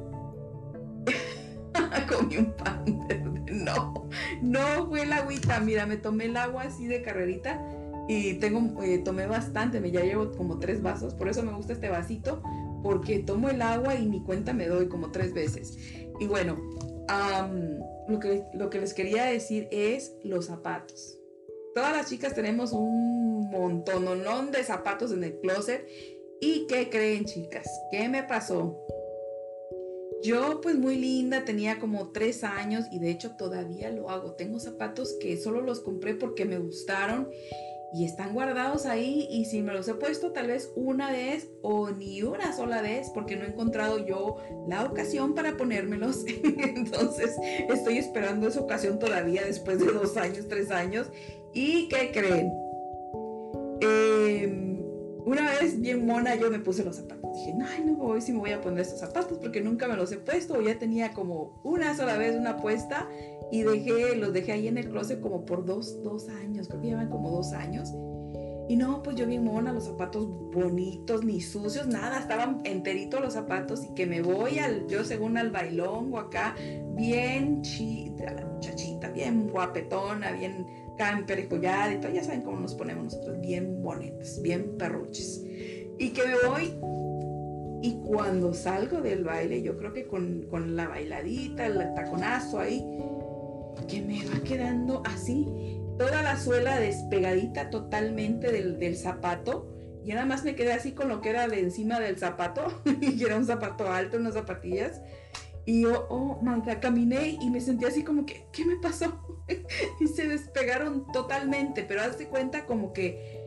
Comí 2.09 2.39
un 2.39 2.53
pan. 2.53 3.28
No, 3.75 4.09
no 4.43 4.89
fue 4.89 5.03
el 5.03 5.13
agüita. 5.13 5.61
Mira, 5.61 5.87
me 5.87 5.97
tomé 5.97 6.27
el 6.27 6.37
agua 6.37 6.63
así 6.65 6.87
de 6.87 7.03
carrerita 7.03 7.61
y 8.09 8.35
tengo, 8.35 8.83
eh, 8.83 8.99
tomé 8.99 9.27
bastante, 9.27 9.81
me 9.81 9.91
ya 9.91 10.01
llevo 10.01 10.33
como 10.33 10.59
tres 10.59 10.83
vasos, 10.83 11.15
por 11.15 11.29
eso 11.29 11.43
me 11.43 11.53
gusta 11.53 11.75
este 11.75 11.91
vasito, 11.91 12.43
porque 12.83 13.19
tomo 13.19 13.51
el 13.51 13.61
agua 13.61 13.95
y 13.97 14.07
ni 14.07 14.23
cuenta 14.23 14.55
me 14.55 14.67
doy 14.67 14.89
como 14.89 15.11
tres 15.11 15.35
veces. 15.35 15.77
Y 16.19 16.27
bueno, 16.27 16.57
lo, 18.09 18.19
que, 18.19 18.45
lo 18.55 18.71
que 18.71 18.81
les 18.81 18.95
quería 18.95 19.25
decir 19.25 19.69
es 19.71 20.15
los 20.25 20.47
zapatos. 20.47 21.19
Todas 21.75 21.95
las 21.95 22.09
chicas 22.09 22.35
tenemos 22.35 22.73
un 22.73 23.51
montón 23.51 24.51
de 24.51 24.65
zapatos 24.65 25.13
en 25.13 25.25
el 25.25 25.39
closet. 25.41 25.87
¿Y 26.41 26.67
qué 26.67 26.89
creen, 26.89 27.25
chicas? 27.25 27.69
¿Qué 27.91 28.09
me 28.09 28.23
pasó? 28.23 28.79
Yo 30.23 30.61
pues 30.61 30.77
muy 30.77 30.97
linda, 30.97 31.45
tenía 31.45 31.79
como 31.79 32.09
tres 32.09 32.43
años 32.43 32.87
y 32.91 32.99
de 32.99 33.11
hecho 33.11 33.37
todavía 33.37 33.91
lo 33.91 34.11
hago. 34.11 34.33
Tengo 34.33 34.59
zapatos 34.59 35.17
que 35.21 35.37
solo 35.37 35.61
los 35.61 35.81
compré 35.81 36.15
porque 36.15 36.45
me 36.45 36.59
gustaron 36.59 37.29
y 37.93 38.05
están 38.05 38.35
guardados 38.35 38.85
ahí 38.85 39.27
y 39.31 39.47
si 39.47 39.63
me 39.63 39.73
los 39.73 39.89
he 39.89 39.95
puesto 39.95 40.33
tal 40.33 40.49
vez 40.49 40.71
una 40.77 41.11
vez 41.11 41.49
o 41.63 41.91
ni 41.91 42.23
una 42.23 42.55
sola 42.55 42.83
vez 42.83 43.11
porque 43.15 43.37
no 43.37 43.45
he 43.45 43.49
encontrado 43.49 44.05
yo 44.05 44.37
la 44.69 44.85
ocasión 44.85 45.35
para 45.35 45.57
ponérmelos. 45.57 46.25
Entonces 46.43 47.35
estoy 47.69 47.99
esperando 47.99 48.49
esa 48.49 48.61
ocasión 48.61 48.99
todavía 48.99 49.45
después 49.45 49.79
de 49.79 49.93
dos 49.93 50.17
años, 50.17 50.49
tres 50.49 50.71
años. 50.71 51.11
¿Y 51.55 51.89
qué 51.89 52.11
creen? 52.13 52.53
Em, 53.81 54.78
una 55.25 55.51
vez 55.61 55.81
bien 55.81 56.07
mona 56.07 56.35
yo 56.35 56.51
me 56.51 56.59
puse 56.59 56.85
los 56.85 56.97
zapatos. 56.97 57.31
Dije, 57.35 57.55
ay, 57.65 57.85
no 57.85 57.95
voy 57.97 58.21
si 58.21 58.33
me 58.33 58.39
voy 58.39 58.53
a 58.53 58.61
poner 58.61 58.81
estos 58.81 59.01
zapatos 59.01 59.39
porque 59.39 59.61
nunca 59.61 59.89
me 59.89 59.97
los 59.97 60.13
he 60.13 60.19
puesto 60.19 60.55
o 60.55 60.61
ya 60.61 60.79
tenía 60.79 61.13
como 61.13 61.61
una 61.65 61.97
sola 61.97 62.17
vez 62.17 62.37
una 62.37 62.57
puesta 62.57 63.09
y 63.51 63.63
dejé, 63.63 64.17
los 64.17 64.33
dejé 64.33 64.53
ahí 64.53 64.69
en 64.69 64.79
el 64.79 64.89
closet 64.89 65.21
como 65.21 65.45
por 65.45 65.65
dos, 65.65 66.03
dos 66.03 66.29
años, 66.29 66.69
creo 66.69 66.81
que 66.81 66.89
llevan 66.89 67.09
como 67.09 67.31
dos 67.31 67.53
años. 67.53 67.93
Y 68.69 68.77
no, 68.77 69.03
pues 69.03 69.17
yo 69.17 69.27
bien 69.27 69.45
mona, 69.45 69.73
los 69.73 69.85
zapatos 69.85 70.29
bonitos, 70.53 71.25
ni 71.25 71.41
sucios, 71.41 71.87
nada, 71.87 72.19
estaban 72.19 72.61
enteritos 72.65 73.19
los 73.19 73.33
zapatos 73.33 73.83
y 73.83 73.95
que 73.95 74.05
me 74.05 74.21
voy 74.21 74.59
al, 74.59 74.87
yo 74.89 75.05
según 75.05 75.39
al 75.39 75.51
bailón 75.51 76.13
o 76.13 76.19
acá, 76.19 76.55
bien 76.95 77.63
chita, 77.63 78.31
la 78.31 78.45
muchachita, 78.45 79.09
bien 79.09 79.49
guapetona, 79.49 80.33
bien 80.33 80.67
camperejollada 80.99 81.95
y 81.95 82.01
todo, 82.01 82.13
ya 82.13 82.23
saben 82.23 82.43
cómo 82.43 82.61
nos 82.61 82.75
ponemos 82.75 83.05
nosotros, 83.05 83.41
bien 83.41 83.83
bonitas, 83.83 84.43
bien 84.43 84.77
perruches. 84.77 85.43
Y 85.99 86.11
que 86.11 86.23
me 86.27 86.49
voy 86.49 86.75
y 87.81 87.95
cuando 88.05 88.55
salgo 88.55 89.01
del 89.01 89.25
baile, 89.25 89.63
yo 89.63 89.77
creo 89.77 89.93
que 89.93 90.07
con, 90.07 90.47
con 90.51 90.75
la 90.75 90.89
bailadita, 90.89 91.67
el 91.67 91.95
taconazo 91.95 92.59
ahí, 92.59 92.85
que 93.87 94.03
me 94.03 94.25
va 94.27 94.43
quedando 94.43 95.03
así, 95.07 95.47
toda 95.97 96.23
la 96.23 96.37
suela 96.39 96.79
despegadita 96.79 97.71
totalmente 97.71 98.51
del, 98.51 98.97
zapato. 98.97 99.75
Y 100.05 100.13
nada 100.13 100.27
más 100.27 100.43
me 100.43 100.55
quedé 100.55 100.73
así 100.73 100.93
con 100.93 101.09
lo 101.09 101.21
que 101.21 101.31
era 101.31 101.47
de 101.49 101.61
encima 101.61 102.01
del 102.01 102.19
zapato, 102.19 102.83
y 103.01 103.23
era 103.23 103.37
un 103.37 103.45
zapato 103.45 103.91
alto, 103.93 104.17
unas 104.17 104.35
zapatillas. 104.35 105.01
Y 105.69 105.83
yo, 105.83 106.07
oh, 106.09 106.39
manga, 106.41 106.81
caminé 106.81 107.37
y 107.43 107.51
me 107.51 107.61
sentí 107.61 107.85
así 107.85 108.03
como 108.03 108.25
que, 108.25 108.47
¿qué 108.53 108.65
me 108.65 108.77
pasó? 108.77 109.45
y 110.01 110.07
se 110.07 110.27
despegaron 110.27 111.13
totalmente, 111.13 111.85
pero 111.87 112.01
hazte 112.01 112.27
cuenta 112.27 112.65
como 112.65 112.95
que 112.95 113.45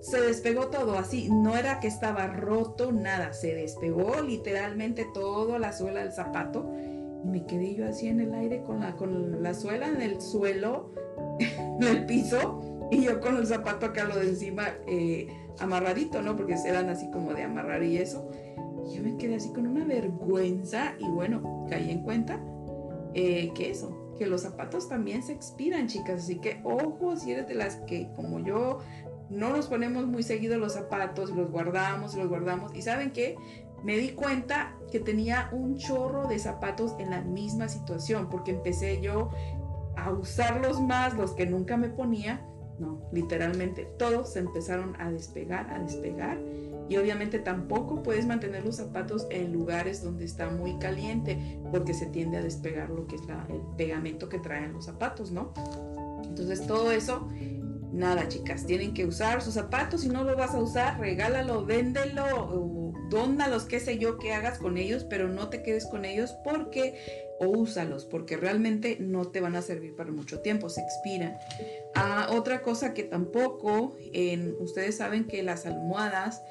se 0.00 0.20
despegó 0.20 0.70
todo 0.70 0.98
así, 0.98 1.28
no 1.30 1.56
era 1.56 1.78
que 1.78 1.86
estaba 1.86 2.26
roto, 2.26 2.90
nada, 2.90 3.32
se 3.32 3.54
despegó 3.54 4.20
literalmente 4.22 5.06
toda 5.14 5.60
la 5.60 5.72
suela 5.72 6.00
del 6.00 6.10
zapato 6.10 6.68
y 7.22 7.28
me 7.28 7.46
quedé 7.46 7.76
yo 7.76 7.86
así 7.86 8.08
en 8.08 8.18
el 8.18 8.34
aire 8.34 8.64
con 8.64 8.80
la, 8.80 8.96
con 8.96 9.40
la 9.40 9.54
suela 9.54 9.86
en 9.86 10.02
el 10.02 10.20
suelo, 10.20 10.94
en 11.38 11.84
el 11.84 12.06
piso, 12.06 12.88
y 12.90 13.04
yo 13.04 13.20
con 13.20 13.36
el 13.36 13.46
zapato 13.46 13.86
acá 13.86 14.02
lo 14.02 14.16
de 14.16 14.30
encima 14.30 14.70
eh, 14.88 15.28
amarradito, 15.60 16.22
¿no? 16.22 16.34
Porque 16.34 16.56
eran 16.66 16.88
así 16.88 17.08
como 17.12 17.34
de 17.34 17.44
amarrar 17.44 17.84
y 17.84 17.98
eso. 17.98 18.28
Yo 18.92 19.02
me 19.02 19.16
quedé 19.16 19.36
así 19.36 19.52
con 19.52 19.66
una 19.66 19.84
vergüenza 19.84 20.94
y 20.98 21.08
bueno, 21.08 21.66
caí 21.68 21.90
en 21.90 22.02
cuenta 22.02 22.40
eh, 23.14 23.52
que 23.54 23.70
eso, 23.70 24.14
que 24.18 24.26
los 24.26 24.42
zapatos 24.42 24.88
también 24.88 25.22
se 25.22 25.32
expiran, 25.32 25.86
chicas. 25.86 26.24
Así 26.24 26.38
que 26.40 26.60
ojo 26.64 27.16
si 27.16 27.32
eres 27.32 27.48
de 27.48 27.54
las 27.54 27.76
que 27.86 28.10
como 28.14 28.40
yo 28.40 28.80
no 29.30 29.50
nos 29.50 29.66
ponemos 29.66 30.06
muy 30.06 30.22
seguido 30.22 30.58
los 30.58 30.74
zapatos, 30.74 31.30
los 31.30 31.50
guardamos, 31.50 32.14
los 32.14 32.28
guardamos. 32.28 32.74
Y 32.74 32.82
saben 32.82 33.12
qué, 33.12 33.36
me 33.82 33.96
di 33.96 34.10
cuenta 34.10 34.74
que 34.90 35.00
tenía 35.00 35.50
un 35.52 35.76
chorro 35.76 36.26
de 36.26 36.38
zapatos 36.38 36.94
en 36.98 37.10
la 37.10 37.20
misma 37.20 37.68
situación, 37.68 38.28
porque 38.28 38.52
empecé 38.52 39.00
yo 39.00 39.30
a 39.96 40.10
usarlos 40.10 40.80
más, 40.80 41.14
los 41.14 41.32
que 41.32 41.46
nunca 41.46 41.76
me 41.76 41.88
ponía. 41.88 42.44
No, 42.78 43.00
literalmente 43.12 43.88
todos 43.98 44.32
se 44.34 44.38
empezaron 44.38 44.94
a 45.00 45.10
despegar, 45.10 45.68
a 45.70 45.80
despegar. 45.80 46.38
Y 46.88 46.96
obviamente 46.96 47.38
tampoco 47.38 48.02
puedes 48.02 48.26
mantener 48.26 48.64
los 48.64 48.76
zapatos 48.76 49.26
en 49.30 49.52
lugares 49.52 50.02
donde 50.02 50.24
está 50.24 50.48
muy 50.50 50.78
caliente, 50.78 51.60
porque 51.70 51.94
se 51.94 52.06
tiende 52.06 52.38
a 52.38 52.42
despegar 52.42 52.90
lo 52.90 53.06
que 53.06 53.16
es 53.16 53.22
el 53.48 53.60
pegamento 53.76 54.28
que 54.28 54.38
traen 54.38 54.72
los 54.72 54.86
zapatos, 54.86 55.30
¿no? 55.30 55.52
Entonces 56.24 56.66
todo 56.66 56.90
eso 56.92 57.28
Nada, 57.92 58.28
chicas, 58.28 58.66
tienen 58.66 58.92
que 58.92 59.06
usar 59.06 59.40
sus 59.42 59.54
zapatos. 59.54 60.02
Si 60.02 60.08
no 60.08 60.22
lo 60.22 60.36
vas 60.36 60.54
a 60.54 60.60
usar, 60.60 61.00
regálalo, 61.00 61.64
véndelo, 61.64 62.24
o 62.24 62.92
dónalos, 63.08 63.64
qué 63.64 63.80
sé 63.80 63.98
yo, 63.98 64.18
qué 64.18 64.34
hagas 64.34 64.58
con 64.58 64.76
ellos, 64.76 65.04
pero 65.04 65.28
no 65.28 65.48
te 65.48 65.62
quedes 65.62 65.86
con 65.86 66.04
ellos 66.04 66.36
porque, 66.44 66.94
o 67.40 67.48
úsalos, 67.48 68.04
porque 68.04 68.36
realmente 68.36 68.98
no 69.00 69.28
te 69.28 69.40
van 69.40 69.56
a 69.56 69.62
servir 69.62 69.96
para 69.96 70.10
mucho 70.10 70.40
tiempo, 70.40 70.68
se 70.68 70.82
expiran. 70.82 71.38
Ah, 71.94 72.28
otra 72.30 72.62
cosa 72.62 72.92
que 72.92 73.04
tampoco, 73.04 73.96
en, 74.12 74.54
ustedes 74.60 74.98
saben 74.98 75.26
que 75.26 75.42
las 75.42 75.64
almohadas 75.64 76.42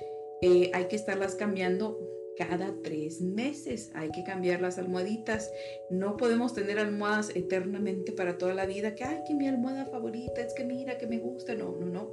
eh, 0.41 0.71
hay 0.73 0.85
que 0.85 0.95
estarlas 0.95 1.35
cambiando 1.35 1.99
cada 2.37 2.73
tres 2.83 3.21
meses. 3.21 3.91
Hay 3.95 4.11
que 4.11 4.23
cambiar 4.23 4.61
las 4.61 4.77
almohaditas. 4.77 5.51
No 5.89 6.17
podemos 6.17 6.53
tener 6.53 6.79
almohadas 6.79 7.35
eternamente 7.35 8.11
para 8.11 8.37
toda 8.37 8.53
la 8.53 8.65
vida. 8.65 8.95
Que, 8.95 9.03
ay, 9.03 9.19
que 9.27 9.33
mi 9.33 9.47
almohada 9.47 9.85
favorita 9.85 10.41
es 10.41 10.53
que 10.53 10.63
mira, 10.63 10.97
que 10.97 11.07
me 11.07 11.17
gusta. 11.17 11.55
No, 11.55 11.75
no, 11.75 11.87
no. 11.87 12.11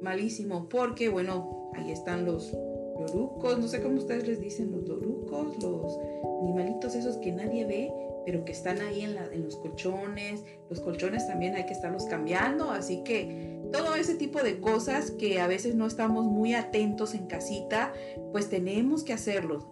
Malísimo. 0.00 0.68
Porque, 0.68 1.08
bueno, 1.08 1.70
ahí 1.74 1.92
están 1.92 2.24
los 2.24 2.52
lorucos. 2.98 3.58
No 3.58 3.68
sé 3.68 3.80
cómo 3.80 3.98
ustedes 3.98 4.26
les 4.26 4.40
dicen, 4.40 4.72
los 4.72 4.88
lorucos, 4.88 5.62
los 5.62 5.98
animalitos 6.42 6.94
esos 6.94 7.16
que 7.18 7.32
nadie 7.32 7.64
ve 7.64 7.90
pero 8.24 8.44
que 8.44 8.52
están 8.52 8.80
ahí 8.80 9.02
en, 9.02 9.42
los 9.42 9.56
colchones. 9.56 10.44
Los 10.68 10.80
colchones 10.80 11.26
también 11.26 11.54
hay 11.54 11.66
que 11.66 11.72
estarlos 11.72 12.04
cambiando, 12.04 12.70
así 12.70 13.02
que 13.04 13.60
todo 13.72 13.94
ese 13.94 14.14
tipo 14.14 14.42
de 14.42 14.60
cosas 14.60 15.10
que 15.12 15.40
a 15.40 15.46
veces 15.46 15.74
no 15.74 15.86
estamos 15.86 16.24
muy 16.24 16.54
atentos 16.54 17.14
en 17.14 17.26
casita, 17.26 17.92
pues 18.32 18.48
tenemos 18.48 19.04
que 19.04 19.12
hacerlos. 19.12 19.66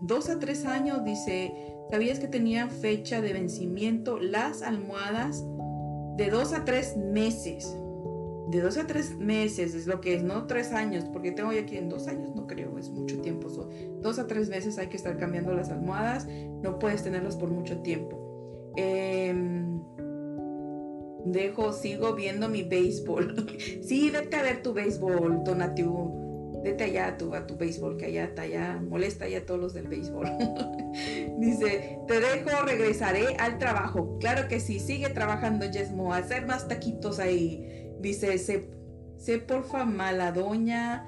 dos 0.00 0.28
a 0.28 0.38
tres 0.38 0.64
años, 0.64 1.04
dice, 1.04 1.54
¿sabías 1.90 2.18
que 2.18 2.28
tenían 2.28 2.70
fecha 2.70 3.20
de 3.20 3.32
vencimiento 3.32 4.18
las 4.18 4.62
almohadas? 4.62 5.44
De 6.16 6.28
dos 6.30 6.52
a 6.52 6.64
tres 6.64 6.96
meses. 6.96 7.76
De 8.52 8.60
dos 8.60 8.76
a 8.76 8.86
tres 8.86 9.16
meses 9.16 9.74
es 9.74 9.86
lo 9.86 10.02
que 10.02 10.14
es, 10.14 10.22
no 10.22 10.46
tres 10.46 10.72
años, 10.72 11.06
porque 11.10 11.32
tengo 11.32 11.54
ya 11.54 11.62
aquí 11.62 11.78
en 11.78 11.88
dos 11.88 12.06
años, 12.06 12.36
no 12.36 12.46
creo, 12.46 12.78
es 12.78 12.90
mucho 12.90 13.18
tiempo. 13.22 13.48
dos 13.48 14.18
a 14.18 14.26
tres 14.26 14.50
meses 14.50 14.76
hay 14.76 14.88
que 14.88 14.98
estar 14.98 15.16
cambiando 15.16 15.54
las 15.54 15.70
almohadas, 15.70 16.28
no 16.28 16.78
puedes 16.78 17.02
tenerlas 17.02 17.36
por 17.36 17.48
mucho 17.48 17.80
tiempo. 17.80 18.74
Eh, 18.76 19.34
dejo, 21.24 21.72
sigo 21.72 22.14
viendo 22.14 22.50
mi 22.50 22.62
béisbol. 22.62 23.46
sí, 23.82 24.10
vete 24.10 24.36
a 24.36 24.42
ver 24.42 24.62
tu 24.62 24.74
béisbol, 24.74 25.44
Donatiu. 25.44 26.20
Vete 26.62 26.84
allá 26.84 27.08
a 27.08 27.16
tu, 27.16 27.34
a 27.34 27.46
tu 27.46 27.56
béisbol, 27.56 27.96
que 27.96 28.04
allá 28.04 28.24
está, 28.24 28.42
allá 28.42 28.80
molesta 28.86 29.26
ya 29.26 29.38
a 29.38 29.46
todos 29.46 29.60
los 29.60 29.72
del 29.72 29.88
béisbol. 29.88 30.26
Dice, 31.38 32.00
te 32.06 32.20
dejo, 32.20 32.50
regresaré 32.66 33.34
al 33.38 33.56
trabajo. 33.56 34.18
Claro 34.20 34.46
que 34.46 34.60
sí, 34.60 34.78
sigue 34.78 35.08
trabajando, 35.08 35.64
Yesmo, 35.64 36.12
hacer 36.12 36.46
más 36.46 36.68
taquitos 36.68 37.18
ahí. 37.18 37.81
Dice, 38.02 38.36
se, 38.38 38.68
se 39.16 39.38
porfa 39.38 39.84
mala 39.84 40.32
doña, 40.32 41.06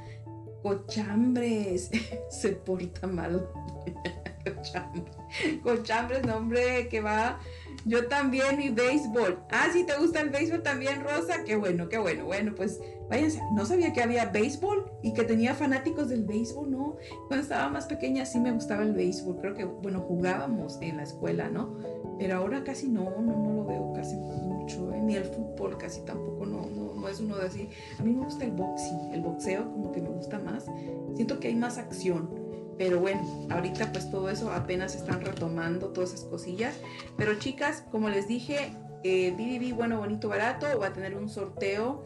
cochambres, 0.62 1.90
se 2.30 2.50
porta 2.50 3.07
mal. 3.07 3.46
cochambres, 4.44 5.16
cochambres, 5.62 6.24
nombre 6.24 6.88
que 6.88 7.00
va 7.00 7.38
yo 7.85 8.07
también 8.09 8.61
y 8.61 8.70
béisbol. 8.70 9.40
Ah, 9.50 9.68
sí, 9.72 9.85
te 9.85 9.96
gusta 9.96 10.20
el 10.20 10.30
béisbol 10.30 10.62
también, 10.62 11.02
Rosa. 11.02 11.44
Qué 11.44 11.57
bueno, 11.57 11.88
qué 11.88 11.98
bueno. 11.98 12.24
Bueno, 12.24 12.54
pues 12.54 12.80
váyanse. 13.08 13.40
No 13.52 13.64
sabía 13.66 13.92
que 13.92 14.02
había 14.02 14.26
béisbol 14.26 14.90
y 15.02 15.12
que 15.12 15.24
tenía 15.24 15.54
fanáticos 15.54 16.08
del 16.08 16.24
béisbol, 16.24 16.70
¿no? 16.70 16.96
Cuando 17.28 17.42
estaba 17.42 17.68
más 17.68 17.86
pequeña 17.86 18.24
sí 18.26 18.38
me 18.40 18.52
gustaba 18.52 18.82
el 18.82 18.92
béisbol. 18.92 19.38
Creo 19.40 19.54
que, 19.54 19.64
bueno, 19.64 20.00
jugábamos 20.00 20.78
en 20.80 20.96
la 20.98 21.02
escuela, 21.02 21.48
¿no? 21.48 21.76
Pero 22.18 22.36
ahora 22.36 22.62
casi 22.64 22.88
no, 22.88 23.10
no, 23.20 23.36
no 23.36 23.52
lo 23.52 23.64
veo 23.64 23.92
casi 23.94 24.16
mucho. 24.16 24.92
¿eh? 24.92 25.00
Ni 25.00 25.16
el 25.16 25.24
fútbol 25.24 25.76
casi 25.76 26.00
tampoco, 26.02 26.46
no, 26.46 26.66
no, 26.66 26.94
no 26.94 27.08
es 27.08 27.20
uno 27.20 27.36
de 27.36 27.46
así. 27.46 27.68
A 27.98 28.02
mí 28.02 28.12
me 28.12 28.24
gusta 28.24 28.44
el 28.44 28.52
boxing, 28.52 29.12
el 29.12 29.20
boxeo 29.20 29.70
como 29.72 29.92
que 29.92 30.00
me 30.00 30.10
gusta 30.10 30.38
más. 30.38 30.66
Siento 31.14 31.40
que 31.40 31.48
hay 31.48 31.56
más 31.56 31.78
acción 31.78 32.44
pero 32.78 32.98
bueno, 32.98 33.20
ahorita 33.50 33.92
pues 33.92 34.10
todo 34.10 34.28
eso 34.28 34.50
apenas 34.50 34.94
están 34.94 35.20
retomando 35.20 35.88
todas 35.88 36.12
esas 36.12 36.26
cosillas. 36.26 36.76
Pero 37.16 37.38
chicas, 37.38 37.84
como 37.90 38.08
les 38.08 38.26
dije, 38.26 38.72
eh, 39.04 39.32
BBB 39.32 39.76
Bueno, 39.76 39.98
Bonito, 39.98 40.28
Barato 40.28 40.66
va 40.78 40.88
a 40.88 40.92
tener 40.92 41.16
un 41.16 41.28
sorteo 41.28 42.04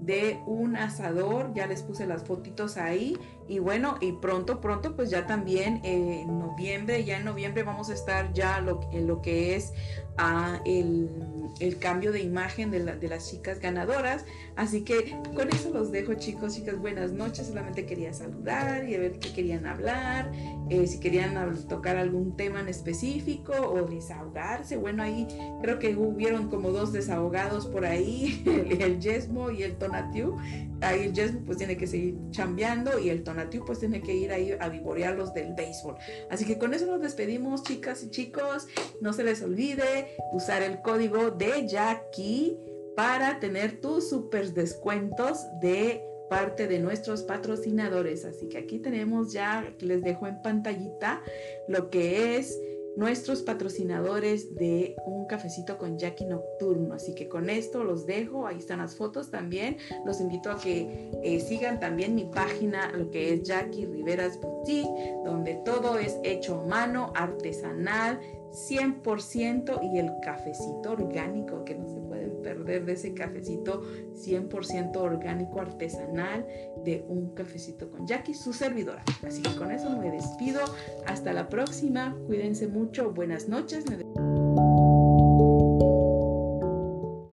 de 0.00 0.40
un 0.46 0.76
asador. 0.76 1.52
Ya 1.54 1.66
les 1.66 1.82
puse 1.82 2.06
las 2.06 2.24
fotitos 2.24 2.76
ahí. 2.76 3.16
Y 3.48 3.58
bueno, 3.60 3.96
y 4.00 4.12
pronto, 4.12 4.60
pronto, 4.60 4.96
pues 4.96 5.10
ya 5.10 5.26
también 5.26 5.80
en 5.84 6.38
noviembre, 6.38 7.04
ya 7.04 7.18
en 7.18 7.24
noviembre 7.24 7.62
vamos 7.62 7.90
a 7.90 7.94
estar 7.94 8.32
ya 8.32 8.58
en 8.92 9.06
lo 9.06 9.22
que 9.22 9.54
es 9.56 9.72
a 10.18 10.60
el, 10.64 11.08
cambio 11.80 12.12
de 12.12 12.20
imagen 12.20 12.70
de, 12.70 13.08
las 13.08 13.30
chicas 13.30 13.60
ganadoras. 13.60 14.24
Así 14.56 14.82
que 14.82 15.16
con 15.34 15.48
eso 15.48 15.70
los 15.70 15.92
dejo 15.92 16.14
chicos, 16.14 16.54
chicas, 16.54 16.78
buenas 16.78 17.12
noches. 17.12 17.46
Solamente 17.46 17.86
quería 17.86 18.12
saludar 18.12 18.88
y 18.88 18.94
a 18.94 18.98
ver 18.98 19.18
qué 19.18 19.32
querían 19.32 19.66
hablar, 19.66 20.32
eh, 20.70 20.86
si 20.86 21.00
querían 21.00 21.34
tocar 21.68 21.96
algún 21.96 22.36
tema 22.36 22.60
en 22.60 22.68
específico 22.68 23.52
o 23.52 23.82
desahogarse. 23.84 24.76
Bueno, 24.76 25.02
ahí 25.02 25.26
creo 25.62 25.78
que 25.78 25.96
hubieron 25.96 26.48
como 26.48 26.70
dos 26.70 26.92
desahogados 26.92 27.66
por 27.66 27.84
ahí, 27.84 28.42
el, 28.80 29.00
Yesmo 29.00 29.50
y 29.50 29.62
el 29.62 29.76
Tonatiu. 29.76 30.36
Ahí 30.80 31.04
el 31.04 31.12
Yesmo 31.12 31.40
pues 31.46 31.58
tiene 31.58 31.76
que 31.76 31.86
seguir 31.86 32.16
chambeando 32.30 32.98
y 32.98 33.08
el 33.08 33.22
Tonatiu 33.22 33.64
pues 33.64 33.78
tiene 33.78 34.00
que 34.00 34.14
ir 34.14 34.30
ahí 34.32 34.54
a 34.58 34.68
vivorear 34.68 35.16
los 35.16 35.32
del 35.32 35.54
béisbol. 35.54 35.96
Así 36.30 36.44
que 36.44 36.58
con 36.58 36.74
eso 36.74 36.86
nos 36.86 37.00
despedimos 37.00 37.62
chicas 37.62 38.02
y 38.02 38.10
chicos. 38.10 38.66
No 39.00 39.12
se 39.12 39.24
les 39.24 39.42
olvide 39.42 40.16
usar 40.32 40.62
el 40.62 40.82
código 40.82 41.30
de 41.30 41.66
Jackie 41.66 42.58
para 42.96 43.40
tener 43.40 43.80
tus 43.80 44.08
super 44.08 44.52
descuentos 44.52 45.40
de 45.60 46.02
parte 46.28 46.66
de 46.66 46.78
nuestros 46.78 47.22
patrocinadores. 47.22 48.24
Así 48.24 48.48
que 48.48 48.58
aquí 48.58 48.78
tenemos 48.78 49.32
ya, 49.32 49.72
les 49.80 50.02
dejo 50.02 50.26
en 50.26 50.42
pantallita 50.42 51.22
lo 51.68 51.90
que 51.90 52.36
es 52.36 52.58
nuestros 52.96 53.42
patrocinadores 53.42 54.54
de 54.54 54.96
un 55.04 55.26
cafecito 55.26 55.78
con 55.78 55.98
Jackie 55.98 56.24
Nocturno. 56.24 56.94
Así 56.94 57.14
que 57.14 57.28
con 57.28 57.50
esto 57.50 57.84
los 57.84 58.06
dejo, 58.06 58.46
ahí 58.46 58.58
están 58.58 58.78
las 58.78 58.96
fotos 58.96 59.30
también. 59.30 59.76
Los 60.04 60.20
invito 60.20 60.50
a 60.50 60.58
que 60.58 61.10
eh, 61.22 61.40
sigan 61.40 61.78
también 61.78 62.14
mi 62.14 62.24
página, 62.24 62.90
lo 62.92 63.10
que 63.10 63.34
es 63.34 63.42
Jackie 63.42 63.86
Riveras 63.86 64.40
Boutique, 64.40 64.88
donde 65.24 65.54
todo 65.64 65.98
es 65.98 66.16
hecho 66.24 66.60
a 66.60 66.66
mano, 66.66 67.12
artesanal, 67.14 68.18
100% 68.50 69.80
y 69.82 69.98
el 69.98 70.10
cafecito 70.22 70.92
orgánico, 70.92 71.64
que 71.64 71.74
no 71.74 71.86
se 71.88 72.00
pueden 72.00 72.25
perder 72.46 72.84
de 72.84 72.92
ese 72.92 73.12
cafecito 73.12 73.82
100% 74.14 74.96
orgánico 74.96 75.60
artesanal 75.60 76.46
de 76.84 77.04
un 77.08 77.34
cafecito 77.34 77.90
con 77.90 78.06
Jackie, 78.06 78.34
su 78.34 78.52
servidora. 78.52 79.02
Así 79.26 79.42
que 79.42 79.56
con 79.56 79.72
eso 79.72 79.90
me 79.98 80.12
despido. 80.12 80.60
Hasta 81.06 81.32
la 81.32 81.48
próxima. 81.48 82.16
Cuídense 82.26 82.68
mucho. 82.68 83.10
Buenas 83.10 83.48
noches. 83.48 83.84